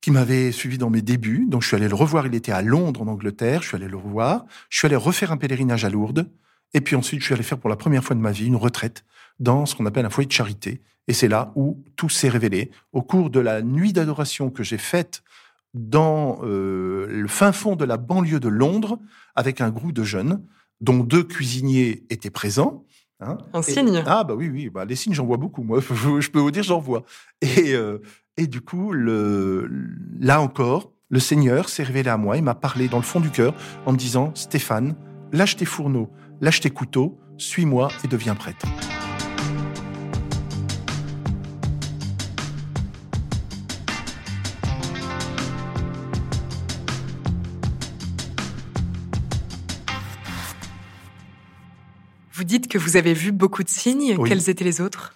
qui 0.00 0.10
m'avait 0.10 0.52
suivi 0.52 0.78
dans 0.78 0.90
mes 0.90 1.02
débuts. 1.02 1.46
Donc, 1.48 1.62
je 1.62 1.68
suis 1.68 1.76
allé 1.76 1.88
le 1.88 1.94
revoir. 1.94 2.26
Il 2.26 2.34
était 2.34 2.52
à 2.52 2.62
Londres, 2.62 3.02
en 3.02 3.08
Angleterre. 3.08 3.62
Je 3.62 3.68
suis 3.68 3.76
allé 3.76 3.88
le 3.88 3.96
revoir. 3.96 4.44
Je 4.68 4.78
suis 4.78 4.86
allé 4.86 4.96
refaire 4.96 5.32
un 5.32 5.36
pèlerinage 5.36 5.84
à 5.84 5.90
Lourdes. 5.90 6.30
Et 6.74 6.80
puis 6.80 6.96
ensuite, 6.96 7.20
je 7.20 7.26
suis 7.26 7.34
allé 7.34 7.42
faire 7.42 7.58
pour 7.58 7.70
la 7.70 7.76
première 7.76 8.04
fois 8.04 8.16
de 8.16 8.20
ma 8.20 8.32
vie 8.32 8.46
une 8.46 8.56
retraite 8.56 9.04
dans 9.38 9.66
ce 9.66 9.74
qu'on 9.74 9.86
appelle 9.86 10.04
un 10.04 10.10
foyer 10.10 10.26
de 10.26 10.32
charité. 10.32 10.82
Et 11.08 11.12
c'est 11.12 11.28
là 11.28 11.52
où 11.54 11.82
tout 11.96 12.08
s'est 12.08 12.28
révélé. 12.28 12.70
Au 12.92 13.02
cours 13.02 13.30
de 13.30 13.40
la 13.40 13.62
nuit 13.62 13.92
d'adoration 13.92 14.50
que 14.50 14.62
j'ai 14.62 14.78
faite 14.78 15.22
dans 15.74 16.38
euh, 16.42 17.06
le 17.08 17.28
fin 17.28 17.52
fond 17.52 17.76
de 17.76 17.84
la 17.84 17.96
banlieue 17.96 18.40
de 18.40 18.48
Londres, 18.48 18.98
avec 19.34 19.60
un 19.60 19.70
groupe 19.70 19.92
de 19.92 20.02
jeunes, 20.02 20.42
dont 20.80 20.98
deux 20.98 21.22
cuisiniers 21.22 22.04
étaient 22.10 22.30
présents. 22.30 22.84
Hein, 23.20 23.38
un 23.52 23.62
signe. 23.62 24.02
Ah 24.06 24.24
bah 24.24 24.34
oui, 24.34 24.48
oui, 24.48 24.68
bah, 24.68 24.84
les 24.84 24.96
signes, 24.96 25.14
j'en 25.14 25.26
vois 25.26 25.36
beaucoup, 25.36 25.62
moi. 25.62 25.80
Je 26.20 26.30
peux 26.30 26.40
vous 26.40 26.50
dire, 26.50 26.62
j'en 26.62 26.80
vois. 26.80 27.04
Et, 27.40 27.74
euh, 27.74 27.98
et 28.38 28.46
du 28.46 28.60
coup, 28.60 28.92
le, 28.92 29.68
là 30.20 30.40
encore, 30.40 30.92
le 31.08 31.20
Seigneur 31.20 31.68
s'est 31.68 31.82
révélé 31.82 32.10
à 32.10 32.16
moi, 32.16 32.36
il 32.36 32.42
m'a 32.42 32.54
parlé 32.54 32.88
dans 32.88 32.98
le 32.98 33.02
fond 33.02 33.20
du 33.20 33.30
cœur 33.30 33.54
en 33.86 33.92
me 33.92 33.96
disant, 33.96 34.32
Stéphane, 34.34 34.94
lâche 35.32 35.56
tes 35.56 35.64
fourneaux, 35.64 36.10
lâche 36.40 36.60
tes 36.60 36.70
couteaux, 36.70 37.18
suis-moi 37.38 37.88
et 38.04 38.08
deviens 38.08 38.34
prêtre. 38.34 38.66
Vous 52.32 52.44
dites 52.44 52.68
que 52.68 52.76
vous 52.76 52.98
avez 52.98 53.14
vu 53.14 53.32
beaucoup 53.32 53.62
de 53.62 53.70
signes. 53.70 54.18
Quels 54.26 54.50
étaient 54.50 54.62
les 54.62 54.82
autres? 54.82 55.14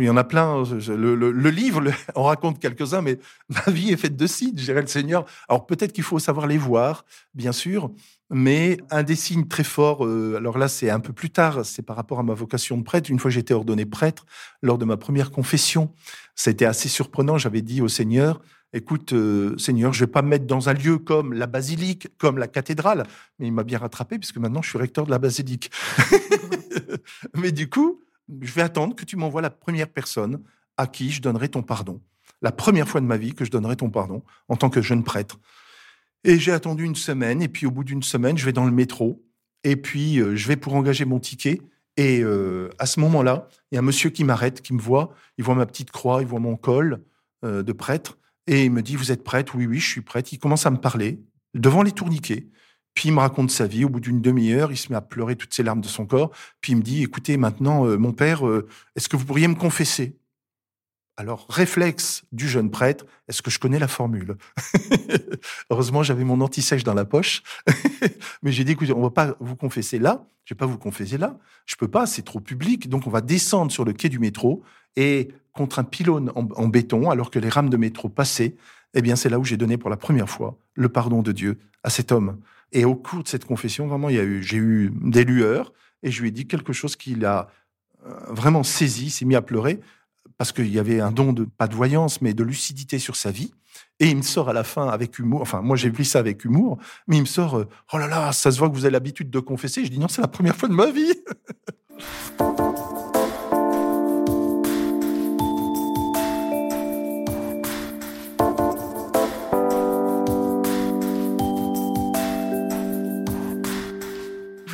Il 0.00 0.06
y 0.06 0.10
en 0.10 0.16
a 0.16 0.24
plein. 0.24 0.62
Le, 0.64 1.50
livre, 1.50 1.82
on 2.14 2.22
raconte 2.24 2.58
quelques-uns, 2.58 3.02
mais 3.02 3.18
ma 3.48 3.72
vie 3.72 3.92
est 3.92 3.96
faite 3.96 4.16
de 4.16 4.26
signes, 4.26 4.56
je 4.56 4.72
le 4.72 4.86
Seigneur. 4.86 5.24
Alors 5.48 5.66
peut-être 5.66 5.92
qu'il 5.92 6.04
faut 6.04 6.18
savoir 6.18 6.46
les 6.46 6.58
voir, 6.58 7.04
bien 7.34 7.52
sûr, 7.52 7.90
mais 8.30 8.78
un 8.90 9.02
des 9.02 9.16
signes 9.16 9.46
très 9.46 9.64
forts, 9.64 10.04
euh, 10.04 10.36
alors 10.36 10.58
là 10.58 10.68
c'est 10.68 10.90
un 10.90 11.00
peu 11.00 11.12
plus 11.12 11.30
tard, 11.30 11.64
c'est 11.64 11.82
par 11.82 11.96
rapport 11.96 12.18
à 12.18 12.22
ma 12.22 12.34
vocation 12.34 12.76
de 12.76 12.82
prêtre. 12.82 13.10
Une 13.10 13.18
fois 13.18 13.30
été 13.40 13.54
ordonné 13.54 13.86
prêtre, 13.86 14.26
lors 14.62 14.78
de 14.78 14.84
ma 14.84 14.96
première 14.96 15.30
confession, 15.30 15.92
été 16.46 16.66
assez 16.66 16.88
surprenant. 16.88 17.38
J'avais 17.38 17.62
dit 17.62 17.80
au 17.80 17.88
Seigneur, 17.88 18.40
écoute, 18.72 19.12
euh, 19.12 19.56
Seigneur, 19.58 19.92
je 19.92 20.00
vais 20.00 20.10
pas 20.10 20.22
me 20.22 20.28
mettre 20.28 20.46
dans 20.46 20.68
un 20.68 20.74
lieu 20.74 20.98
comme 20.98 21.32
la 21.32 21.46
basilique, 21.46 22.08
comme 22.18 22.38
la 22.38 22.48
cathédrale, 22.48 23.04
mais 23.38 23.46
il 23.46 23.52
m'a 23.52 23.64
bien 23.64 23.78
rattrapé 23.78 24.18
puisque 24.18 24.38
maintenant 24.38 24.62
je 24.62 24.68
suis 24.68 24.78
recteur 24.78 25.06
de 25.06 25.10
la 25.10 25.18
basilique. 25.18 25.70
mais 27.34 27.52
du 27.52 27.68
coup, 27.68 28.05
je 28.28 28.52
vais 28.52 28.62
attendre 28.62 28.94
que 28.94 29.04
tu 29.04 29.16
m'envoies 29.16 29.42
la 29.42 29.50
première 29.50 29.88
personne 29.88 30.42
à 30.76 30.86
qui 30.86 31.10
je 31.10 31.22
donnerai 31.22 31.48
ton 31.48 31.62
pardon. 31.62 32.00
La 32.42 32.52
première 32.52 32.88
fois 32.88 33.00
de 33.00 33.06
ma 33.06 33.16
vie 33.16 33.34
que 33.34 33.44
je 33.44 33.50
donnerai 33.50 33.76
ton 33.76 33.90
pardon 33.90 34.22
en 34.48 34.56
tant 34.56 34.70
que 34.70 34.82
jeune 34.82 35.04
prêtre. 35.04 35.38
Et 36.24 36.38
j'ai 36.38 36.52
attendu 36.52 36.84
une 36.84 36.96
semaine, 36.96 37.40
et 37.40 37.48
puis 37.48 37.66
au 37.66 37.70
bout 37.70 37.84
d'une 37.84 38.02
semaine, 38.02 38.36
je 38.36 38.44
vais 38.44 38.52
dans 38.52 38.64
le 38.64 38.72
métro, 38.72 39.24
et 39.64 39.76
puis 39.76 40.20
euh, 40.20 40.34
je 40.36 40.48
vais 40.48 40.56
pour 40.56 40.74
engager 40.74 41.04
mon 41.04 41.20
ticket. 41.20 41.62
Et 41.96 42.20
euh, 42.22 42.68
à 42.78 42.86
ce 42.86 43.00
moment-là, 43.00 43.48
il 43.70 43.76
y 43.76 43.78
a 43.78 43.80
un 43.80 43.84
monsieur 43.84 44.10
qui 44.10 44.24
m'arrête, 44.24 44.60
qui 44.60 44.74
me 44.74 44.80
voit, 44.80 45.14
il 45.38 45.44
voit 45.44 45.54
ma 45.54 45.66
petite 45.66 45.90
croix, 45.90 46.20
il 46.20 46.26
voit 46.26 46.40
mon 46.40 46.56
col 46.56 47.02
euh, 47.44 47.62
de 47.62 47.72
prêtre, 47.72 48.18
et 48.46 48.64
il 48.64 48.70
me 48.70 48.82
dit, 48.82 48.96
vous 48.96 49.12
êtes 49.12 49.24
prêtre? 49.24 49.54
Oui, 49.56 49.66
oui, 49.66 49.78
je 49.78 49.88
suis 49.88 50.02
prêtre. 50.02 50.32
Il 50.32 50.38
commence 50.38 50.66
à 50.66 50.70
me 50.70 50.76
parler 50.76 51.20
devant 51.54 51.82
les 51.82 51.92
tourniquets. 51.92 52.46
Puis 52.96 53.10
il 53.10 53.12
me 53.12 53.20
raconte 53.20 53.50
sa 53.50 53.66
vie. 53.66 53.84
Au 53.84 53.90
bout 53.90 54.00
d'une 54.00 54.22
demi-heure, 54.22 54.72
il 54.72 54.76
se 54.76 54.88
met 54.88 54.96
à 54.96 55.02
pleurer 55.02 55.36
toutes 55.36 55.52
ses 55.54 55.62
larmes 55.62 55.82
de 55.82 55.86
son 55.86 56.06
corps. 56.06 56.32
Puis 56.62 56.72
il 56.72 56.76
me 56.76 56.82
dit, 56.82 57.02
écoutez, 57.02 57.36
maintenant, 57.36 57.86
euh, 57.86 57.98
mon 57.98 58.12
père, 58.12 58.48
euh, 58.48 58.66
est-ce 58.96 59.08
que 59.08 59.16
vous 59.16 59.26
pourriez 59.26 59.46
me 59.46 59.54
confesser? 59.54 60.16
Alors, 61.18 61.46
réflexe 61.48 62.24
du 62.32 62.48
jeune 62.48 62.70
prêtre, 62.70 63.04
est-ce 63.28 63.42
que 63.42 63.50
je 63.50 63.58
connais 63.58 63.78
la 63.78 63.86
formule? 63.86 64.36
Heureusement, 65.70 66.02
j'avais 66.02 66.24
mon 66.24 66.40
anti-sèche 66.40 66.84
dans 66.84 66.94
la 66.94 67.04
poche. 67.04 67.42
Mais 68.42 68.50
j'ai 68.50 68.64
dit, 68.64 68.72
écoutez, 68.72 68.92
on 68.92 69.02
va 69.02 69.10
pas 69.10 69.36
vous 69.40 69.56
confesser 69.56 69.98
là. 69.98 70.26
Je 70.46 70.54
vais 70.54 70.58
pas 70.58 70.66
vous 70.66 70.78
confesser 70.78 71.18
là. 71.18 71.38
Je 71.66 71.76
peux 71.76 71.88
pas, 71.88 72.06
c'est 72.06 72.22
trop 72.22 72.40
public. 72.40 72.88
Donc, 72.88 73.06
on 73.06 73.10
va 73.10 73.20
descendre 73.20 73.70
sur 73.70 73.84
le 73.84 73.92
quai 73.92 74.08
du 74.08 74.18
métro 74.18 74.62
et 74.96 75.28
contre 75.52 75.78
un 75.78 75.84
pylône 75.84 76.32
en 76.34 76.68
béton, 76.68 77.10
alors 77.10 77.30
que 77.30 77.38
les 77.38 77.48
rames 77.48 77.70
de 77.70 77.76
métro 77.78 78.10
passaient, 78.10 78.56
eh 78.96 79.02
bien, 79.02 79.14
c'est 79.14 79.28
là 79.28 79.38
où 79.38 79.44
j'ai 79.44 79.58
donné 79.58 79.76
pour 79.76 79.90
la 79.90 79.98
première 79.98 80.28
fois 80.28 80.58
le 80.74 80.88
pardon 80.88 81.22
de 81.22 81.30
Dieu 81.30 81.58
à 81.84 81.90
cet 81.90 82.12
homme. 82.12 82.40
Et 82.72 82.86
au 82.86 82.94
cours 82.94 83.22
de 83.22 83.28
cette 83.28 83.44
confession, 83.44 83.86
vraiment, 83.86 84.08
il 84.08 84.16
y 84.16 84.18
a 84.18 84.24
eu, 84.24 84.42
j'ai 84.42 84.56
eu 84.56 84.90
des 85.02 85.24
lueurs 85.24 85.72
et 86.02 86.10
je 86.10 86.22
lui 86.22 86.28
ai 86.28 86.30
dit 86.30 86.46
quelque 86.46 86.72
chose 86.72 86.96
qui 86.96 87.14
l'a 87.14 87.48
euh, 88.06 88.10
vraiment 88.30 88.62
saisi, 88.62 89.10
s'est 89.10 89.26
mis 89.26 89.36
à 89.36 89.42
pleurer 89.42 89.80
parce 90.38 90.50
qu'il 90.50 90.68
y 90.68 90.78
avait 90.78 91.00
un 91.00 91.12
don 91.12 91.34
de, 91.34 91.44
pas 91.44 91.68
de 91.68 91.74
voyance, 91.74 92.22
mais 92.22 92.32
de 92.32 92.42
lucidité 92.42 92.98
sur 92.98 93.16
sa 93.16 93.30
vie. 93.30 93.52
Et 94.00 94.08
il 94.08 94.16
me 94.16 94.22
sort 94.22 94.48
à 94.48 94.54
la 94.54 94.64
fin 94.64 94.88
avec 94.88 95.18
humour, 95.18 95.42
enfin, 95.42 95.60
moi 95.60 95.76
j'ai 95.76 95.90
vu 95.90 96.04
ça 96.04 96.18
avec 96.18 96.44
humour, 96.44 96.78
mais 97.06 97.18
il 97.18 97.22
me 97.22 97.26
sort, 97.26 97.58
euh, 97.58 97.68
oh 97.92 97.98
là 97.98 98.06
là, 98.06 98.32
ça 98.32 98.50
se 98.50 98.58
voit 98.58 98.70
que 98.70 98.74
vous 98.74 98.86
avez 98.86 98.92
l'habitude 98.92 99.30
de 99.30 99.40
confesser. 99.40 99.84
Je 99.84 99.90
dis 99.90 99.98
non, 99.98 100.08
c'est 100.08 100.22
la 100.22 100.28
première 100.28 100.56
fois 100.56 100.68
de 100.68 100.74
ma 100.74 100.90
vie. 100.90 101.14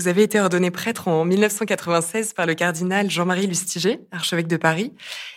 Vous 0.03 0.09
avez 0.09 0.25
été 0.25 0.41
ordonné 0.41 0.73
prêtre 0.73 1.07
en 1.07 1.25
1996 1.25 2.33
par 2.33 2.45
le 2.45 2.55
cardinal 2.55 3.09
Jean-Marie 3.09 3.47
Lustiger, 3.47 4.01
archevêque 4.11 4.49
de 4.49 4.57
Paris. 4.57 4.93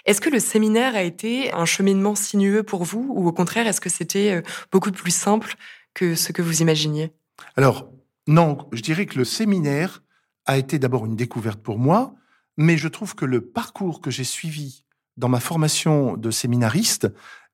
Est-ce 0.06 0.20
que 0.20 0.32
le 0.32 0.40
séminaire 0.40 0.96
a 0.96 1.04
été 1.04 1.54
un 1.54 1.66
cheminement 1.66 2.16
sinueux 2.16 2.64
pour 2.64 2.84
vous 2.84 3.06
ou 3.14 3.28
au 3.28 3.32
contraire, 3.32 3.68
est-ce 3.68 3.80
que 3.80 3.92
c'était 3.92 4.38
euh, 4.38 4.42
beaucoup 4.72 4.92
plus 4.92 5.14
simple 5.14 5.54
que 5.94 6.16
ce 6.16 6.32
que 6.32 6.42
vous 6.42 6.64
imaginiez? 6.64 7.12
Alors, 7.56 7.92
non, 8.26 8.68
je 8.72 8.82
dirais 8.82 9.06
que 9.06 9.20
le 9.20 9.24
séminaire 9.24 10.02
a 10.48 10.58
été 10.58 10.80
d'abord 10.80 11.06
une 11.06 11.16
découverte 11.16 11.62
pour 11.62 11.78
moi, 11.78 12.16
mais 12.58 12.76
je 12.76 12.88
trouve 12.88 13.14
que 13.14 13.26
le 13.26 13.42
parcours 13.42 14.02
que 14.02 14.10
j'ai 14.10 14.24
suivi 14.24 14.84
dans 15.16 15.30
ma 15.30 15.40
formation 15.40 16.18
de 16.18 16.32
séminariste 16.32 17.08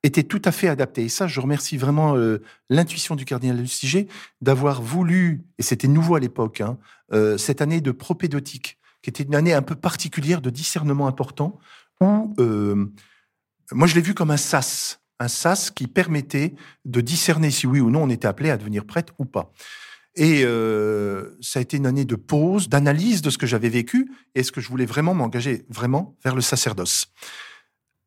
était 0.04 0.24
tout 0.24 0.42
à 0.46 0.52
fait 0.52 0.68
adapté. 0.68 1.04
Et 1.04 1.10
ça, 1.10 1.28
je 1.28 1.40
remercie 1.40 1.78
vraiment 1.78 2.16
euh, 2.16 2.42
l'intuition 2.70 3.16
du 3.16 3.26
cardinal 3.26 3.58
Lustiger 3.58 4.08
d'avoir 4.42 4.82
voulu, 4.82 5.44
et 5.58 5.64
c'était 5.64 5.88
nouveau 5.88 6.16
à 6.16 6.20
l'époque, 6.20 6.62
hein, 6.62 6.78
euh, 7.14 7.38
cette 7.38 7.62
année 7.62 7.82
de 7.82 7.92
propédotique, 7.92 8.80
qui 9.02 9.10
était 9.10 9.24
une 9.24 9.36
année 9.36 9.54
un 9.54 9.62
peu 9.62 9.76
particulière 9.76 10.42
de 10.42 10.50
discernement 10.50 11.08
important, 11.08 11.60
où 12.00 12.34
euh, 12.40 12.92
moi 13.72 13.88
je 13.88 13.96
l'ai 13.96 14.02
vu 14.02 14.14
comme 14.14 14.32
un 14.32 14.38
sas, 14.38 15.02
un 15.20 15.28
sas 15.28 15.70
qui 15.70 15.88
permettait 15.88 16.56
de 16.86 17.02
discerner 17.02 17.52
si 17.52 17.68
oui 17.68 17.80
ou 17.80 17.92
non 17.92 18.04
on 18.04 18.10
était 18.10 18.28
appelé 18.28 18.50
à 18.50 18.58
devenir 18.58 18.86
prêtre 18.86 19.14
ou 19.20 19.26
pas. 19.26 19.54
Et 20.16 20.42
ça 21.42 21.60
a 21.60 21.62
été 21.62 21.78
une 21.78 21.86
année 21.86 22.04
de 22.04 22.18
pause, 22.18 22.68
d'analyse 22.68 23.22
de 23.22 23.30
ce 23.30 23.38
que 23.38 23.48
j'avais 23.48 23.70
vécu 23.70 24.12
et 24.36 24.44
ce 24.44 24.52
que 24.52 24.60
je 24.60 24.68
voulais 24.68 24.86
vraiment 24.86 25.14
m'engager 25.14 25.64
vraiment 25.70 26.18
vers 26.26 26.36
le 26.36 26.42
sacerdoce. 26.42 27.14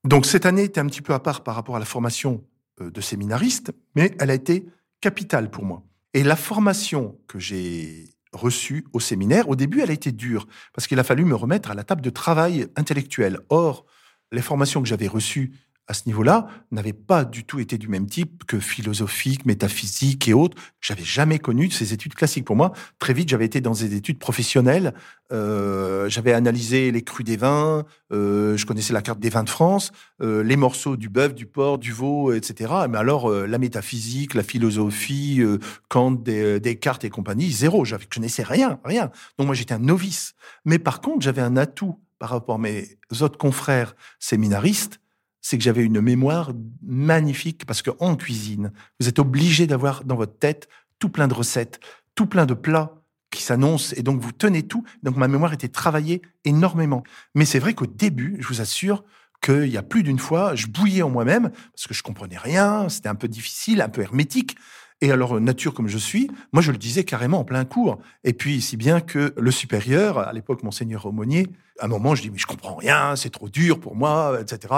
Donc 0.04 0.26
cette 0.26 0.44
année 0.46 0.64
était 0.64 0.80
un 0.80 0.86
petit 0.86 1.02
peu 1.02 1.14
à 1.14 1.18
part 1.18 1.42
par 1.42 1.54
rapport 1.54 1.76
à 1.76 1.78
la 1.78 1.84
formation 1.86 2.44
euh, 2.80 2.90
de 2.90 3.00
séminariste, 3.00 3.72
mais 3.94 4.14
elle 4.20 4.30
a 4.30 4.34
été 4.34 4.66
capitale 5.00 5.50
pour 5.50 5.64
moi. 5.64 5.82
Et 6.12 6.22
la 6.22 6.36
formation 6.36 7.18
que 7.26 7.38
j'ai 7.38 8.10
reçue 8.32 8.84
au 8.92 9.00
séminaire, 9.00 9.48
au 9.48 9.56
début, 9.56 9.80
elle 9.80 9.90
a 9.90 9.94
été 9.94 10.12
dure, 10.12 10.46
parce 10.74 10.86
qu'il 10.86 10.98
a 10.98 11.04
fallu 11.04 11.24
me 11.24 11.34
remettre 11.34 11.70
à 11.70 11.74
la 11.74 11.84
table 11.84 12.02
de 12.02 12.10
travail 12.10 12.66
intellectuel. 12.76 13.40
Or, 13.48 13.86
les 14.32 14.42
formations 14.42 14.82
que 14.82 14.88
j'avais 14.88 15.06
reçues 15.08 15.52
à 15.86 15.92
ce 15.92 16.02
niveau-là, 16.06 16.46
n'avait 16.70 16.94
pas 16.94 17.24
du 17.24 17.44
tout 17.44 17.60
été 17.60 17.76
du 17.76 17.88
même 17.88 18.06
type 18.06 18.44
que 18.46 18.58
philosophique, 18.58 19.44
métaphysique 19.44 20.26
et 20.28 20.32
autres. 20.32 20.56
J'avais 20.80 21.04
jamais 21.04 21.38
connu 21.38 21.70
ces 21.70 21.92
études 21.92 22.14
classiques. 22.14 22.46
Pour 22.46 22.56
moi, 22.56 22.72
très 22.98 23.12
vite, 23.12 23.28
j'avais 23.28 23.44
été 23.44 23.60
dans 23.60 23.72
des 23.72 23.94
études 23.94 24.18
professionnelles. 24.18 24.94
Euh, 25.30 26.08
j'avais 26.08 26.32
analysé 26.32 26.90
les 26.90 27.02
crus 27.02 27.24
des 27.24 27.36
vins, 27.36 27.84
euh, 28.12 28.56
je 28.56 28.64
connaissais 28.66 28.92
la 28.92 29.02
carte 29.02 29.20
des 29.20 29.28
vins 29.28 29.44
de 29.44 29.50
France, 29.50 29.92
euh, 30.22 30.42
les 30.42 30.56
morceaux 30.56 30.96
du 30.96 31.08
bœuf, 31.08 31.34
du 31.34 31.46
porc, 31.46 31.78
du 31.78 31.92
veau, 31.92 32.32
etc. 32.32 32.72
Mais 32.88 32.98
alors, 32.98 33.30
la 33.30 33.58
métaphysique, 33.58 34.34
la 34.34 34.42
philosophie, 34.42 35.42
Kant, 35.88 36.12
des, 36.12 36.60
Descartes 36.60 37.04
et 37.04 37.10
compagnie, 37.10 37.50
zéro. 37.50 37.84
Je 37.84 37.96
connaissais 38.12 38.42
rien, 38.42 38.78
rien. 38.84 39.10
Donc 39.38 39.46
moi, 39.46 39.54
j'étais 39.54 39.74
un 39.74 39.78
novice. 39.78 40.34
Mais 40.64 40.78
par 40.78 41.02
contre, 41.02 41.20
j'avais 41.20 41.42
un 41.42 41.56
atout 41.56 42.00
par 42.18 42.30
rapport 42.30 42.54
à 42.54 42.58
mes 42.58 42.96
autres 43.20 43.36
confrères 43.36 43.94
séminaristes, 44.18 45.00
c'est 45.44 45.58
que 45.58 45.62
j'avais 45.62 45.84
une 45.84 46.00
mémoire 46.00 46.52
magnifique 46.82 47.66
parce 47.66 47.82
qu'en 47.82 48.16
cuisine, 48.16 48.72
vous 48.98 49.08
êtes 49.08 49.18
obligé 49.18 49.66
d'avoir 49.66 50.02
dans 50.04 50.16
votre 50.16 50.38
tête 50.38 50.70
tout 50.98 51.10
plein 51.10 51.28
de 51.28 51.34
recettes, 51.34 51.80
tout 52.14 52.24
plein 52.24 52.46
de 52.46 52.54
plats 52.54 53.02
qui 53.30 53.42
s'annoncent 53.42 53.94
et 53.94 54.02
donc 54.02 54.22
vous 54.22 54.32
tenez 54.32 54.62
tout. 54.62 54.84
Donc 55.02 55.16
ma 55.18 55.28
mémoire 55.28 55.52
était 55.52 55.68
travaillée 55.68 56.22
énormément. 56.46 57.02
Mais 57.34 57.44
c'est 57.44 57.58
vrai 57.58 57.74
qu'au 57.74 57.84
début, 57.84 58.38
je 58.40 58.48
vous 58.48 58.62
assure 58.62 59.04
qu'il 59.42 59.66
y 59.66 59.76
a 59.76 59.82
plus 59.82 60.02
d'une 60.02 60.18
fois, 60.18 60.54
je 60.54 60.66
bouillais 60.66 61.02
en 61.02 61.10
moi-même 61.10 61.50
parce 61.50 61.86
que 61.86 61.92
je 61.92 62.02
comprenais 62.02 62.38
rien, 62.38 62.88
c'était 62.88 63.10
un 63.10 63.14
peu 63.14 63.28
difficile, 63.28 63.82
un 63.82 63.90
peu 63.90 64.00
hermétique. 64.00 64.56
Et 65.02 65.12
alors, 65.12 65.38
nature 65.38 65.74
comme 65.74 65.88
je 65.88 65.98
suis, 65.98 66.30
moi, 66.54 66.62
je 66.62 66.72
le 66.72 66.78
disais 66.78 67.04
carrément 67.04 67.40
en 67.40 67.44
plein 67.44 67.66
cours. 67.66 67.98
Et 68.22 68.32
puis, 68.32 68.62
si 68.62 68.78
bien 68.78 69.02
que 69.02 69.34
le 69.36 69.50
supérieur, 69.50 70.16
à 70.18 70.32
l'époque, 70.32 70.62
monseigneur 70.62 71.04
Aumônier, 71.04 71.48
à 71.80 71.84
un 71.84 71.88
moment, 71.88 72.14
je 72.14 72.22
dis, 72.22 72.30
mais 72.30 72.38
je 72.38 72.46
comprends 72.46 72.76
rien, 72.76 73.14
c'est 73.16 73.28
trop 73.28 73.50
dur 73.50 73.80
pour 73.80 73.96
moi, 73.96 74.38
etc. 74.40 74.72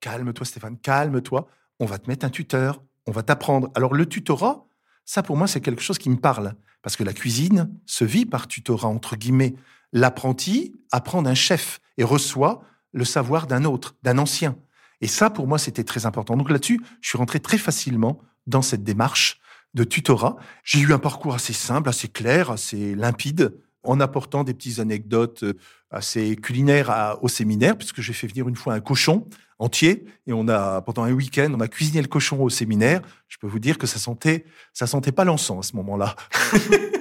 Calme-toi, 0.00 0.46
Stéphane, 0.46 0.78
calme-toi. 0.78 1.48
On 1.78 1.86
va 1.86 1.98
te 1.98 2.08
mettre 2.08 2.26
un 2.26 2.30
tuteur, 2.30 2.82
on 3.06 3.12
va 3.12 3.22
t'apprendre. 3.22 3.70
Alors, 3.74 3.94
le 3.94 4.06
tutorat, 4.06 4.66
ça, 5.04 5.22
pour 5.22 5.36
moi, 5.36 5.46
c'est 5.46 5.60
quelque 5.60 5.82
chose 5.82 5.98
qui 5.98 6.10
me 6.10 6.16
parle. 6.16 6.54
Parce 6.82 6.96
que 6.96 7.04
la 7.04 7.12
cuisine 7.12 7.70
se 7.86 8.04
vit 8.04 8.26
par 8.26 8.48
tutorat, 8.48 8.88
entre 8.88 9.16
guillemets. 9.16 9.54
L'apprenti 9.92 10.74
apprend 10.92 11.22
d'un 11.22 11.34
chef 11.34 11.80
et 11.98 12.04
reçoit 12.04 12.62
le 12.92 13.04
savoir 13.04 13.46
d'un 13.46 13.64
autre, 13.64 13.96
d'un 14.02 14.18
ancien. 14.18 14.56
Et 15.00 15.06
ça, 15.06 15.30
pour 15.30 15.46
moi, 15.46 15.58
c'était 15.58 15.84
très 15.84 16.06
important. 16.06 16.36
Donc 16.36 16.50
là-dessus, 16.50 16.80
je 17.00 17.08
suis 17.08 17.18
rentré 17.18 17.40
très 17.40 17.58
facilement 17.58 18.20
dans 18.46 18.62
cette 18.62 18.84
démarche 18.84 19.40
de 19.74 19.84
tutorat. 19.84 20.36
J'ai 20.64 20.80
eu 20.80 20.92
un 20.92 20.98
parcours 20.98 21.34
assez 21.34 21.52
simple, 21.52 21.88
assez 21.88 22.08
clair, 22.08 22.50
assez 22.50 22.94
limpide, 22.94 23.54
en 23.82 24.00
apportant 24.00 24.44
des 24.44 24.54
petites 24.54 24.78
anecdotes 24.78 25.42
euh, 25.42 25.54
assez 25.90 26.36
culinaires 26.36 27.18
au 27.22 27.28
séminaire, 27.28 27.76
puisque 27.76 28.00
j'ai 28.00 28.12
fait 28.12 28.26
venir 28.26 28.48
une 28.48 28.56
fois 28.56 28.74
un 28.74 28.80
cochon 28.80 29.26
entier 29.58 30.04
et 30.26 30.32
on 30.32 30.48
a 30.48 30.80
pendant 30.80 31.02
un 31.02 31.12
week-end 31.12 31.52
on 31.54 31.60
a 31.60 31.68
cuisiné 31.68 32.00
le 32.00 32.08
cochon 32.08 32.40
au 32.42 32.48
séminaire. 32.48 33.02
Je 33.28 33.38
peux 33.38 33.46
vous 33.46 33.58
dire 33.58 33.76
que 33.76 33.86
ça 33.86 33.98
sentait 33.98 34.44
ça 34.72 34.86
sentait 34.86 35.12
pas 35.12 35.24
l'encens 35.24 35.66
à 35.66 35.68
ce 35.68 35.76
moment-là. 35.76 36.16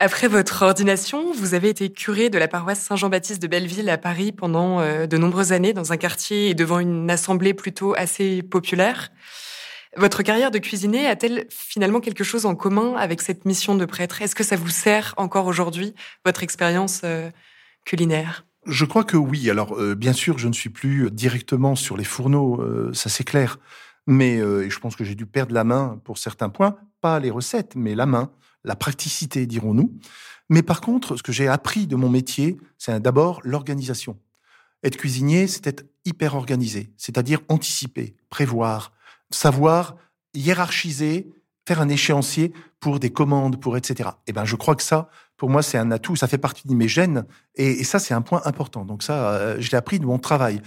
Après 0.00 0.28
votre 0.28 0.62
ordination, 0.62 1.32
vous 1.32 1.54
avez 1.54 1.70
été 1.70 1.90
curé 1.90 2.30
de 2.30 2.38
la 2.38 2.46
paroisse 2.46 2.78
Saint-Jean-Baptiste 2.78 3.42
de 3.42 3.48
Belleville 3.48 3.90
à 3.90 3.98
Paris 3.98 4.30
pendant 4.30 4.78
euh, 4.78 5.06
de 5.08 5.16
nombreuses 5.16 5.50
années 5.50 5.72
dans 5.72 5.92
un 5.92 5.96
quartier 5.96 6.50
et 6.50 6.54
devant 6.54 6.78
une 6.78 7.10
assemblée 7.10 7.52
plutôt 7.52 7.94
assez 7.96 8.42
populaire. 8.44 9.10
Votre 9.96 10.22
carrière 10.22 10.52
de 10.52 10.58
cuisinier 10.58 11.06
a-t-elle 11.06 11.46
finalement 11.50 11.98
quelque 11.98 12.22
chose 12.22 12.46
en 12.46 12.54
commun 12.54 12.94
avec 12.94 13.20
cette 13.20 13.44
mission 13.44 13.74
de 13.74 13.84
prêtre? 13.86 14.22
Est-ce 14.22 14.36
que 14.36 14.44
ça 14.44 14.54
vous 14.54 14.68
sert 14.68 15.14
encore 15.16 15.46
aujourd'hui, 15.46 15.94
votre 16.24 16.44
expérience 16.44 17.00
euh, 17.02 17.28
culinaire? 17.84 18.44
Je 18.66 18.84
crois 18.84 19.02
que 19.02 19.16
oui. 19.16 19.50
Alors, 19.50 19.80
euh, 19.80 19.96
bien 19.96 20.12
sûr, 20.12 20.38
je 20.38 20.46
ne 20.46 20.52
suis 20.52 20.70
plus 20.70 21.10
directement 21.10 21.74
sur 21.74 21.96
les 21.96 22.04
fourneaux, 22.04 22.62
ça 22.92 23.08
c'est 23.08 23.24
clair. 23.24 23.58
Mais 24.06 24.38
je 24.38 24.78
pense 24.78 24.94
que 24.94 25.04
j'ai 25.04 25.14
dû 25.14 25.26
perdre 25.26 25.52
la 25.52 25.64
main 25.64 26.00
pour 26.04 26.18
certains 26.18 26.48
points, 26.48 26.76
pas 27.00 27.18
les 27.18 27.30
recettes, 27.30 27.74
mais 27.74 27.94
la 27.94 28.06
main 28.06 28.30
la 28.64 28.76
praticité, 28.76 29.46
dirons-nous. 29.46 29.92
Mais 30.48 30.62
par 30.62 30.80
contre, 30.80 31.16
ce 31.16 31.22
que 31.22 31.32
j'ai 31.32 31.48
appris 31.48 31.86
de 31.86 31.96
mon 31.96 32.08
métier, 32.08 32.56
c'est 32.78 33.00
d'abord 33.00 33.40
l'organisation. 33.44 34.18
Être 34.82 34.96
cuisinier, 34.96 35.46
c'est 35.46 35.66
être 35.66 35.84
hyper 36.04 36.34
organisé, 36.34 36.92
c'est-à-dire 36.96 37.40
anticiper, 37.48 38.16
prévoir, 38.30 38.92
savoir 39.30 39.96
hiérarchiser, 40.34 41.30
faire 41.66 41.80
un 41.80 41.88
échéancier 41.88 42.52
pour 42.80 43.00
des 43.00 43.10
commandes, 43.10 43.60
pour 43.60 43.76
etc. 43.76 44.10
Et 44.10 44.30
eh 44.30 44.32
ben, 44.32 44.44
je 44.44 44.56
crois 44.56 44.74
que 44.74 44.82
ça, 44.82 45.10
pour 45.36 45.50
moi, 45.50 45.62
c'est 45.62 45.78
un 45.78 45.90
atout, 45.90 46.16
ça 46.16 46.28
fait 46.28 46.38
partie 46.38 46.66
de 46.66 46.74
mes 46.74 46.88
gènes, 46.88 47.26
et, 47.56 47.84
ça, 47.84 47.98
c'est 47.98 48.14
un 48.14 48.22
point 48.22 48.40
important. 48.44 48.84
Donc 48.84 49.02
ça, 49.02 49.30
euh, 49.32 49.56
je 49.58 49.70
l'ai 49.70 49.76
appris 49.76 49.98
de 49.98 50.06
mon 50.06 50.18
travail. 50.18 50.62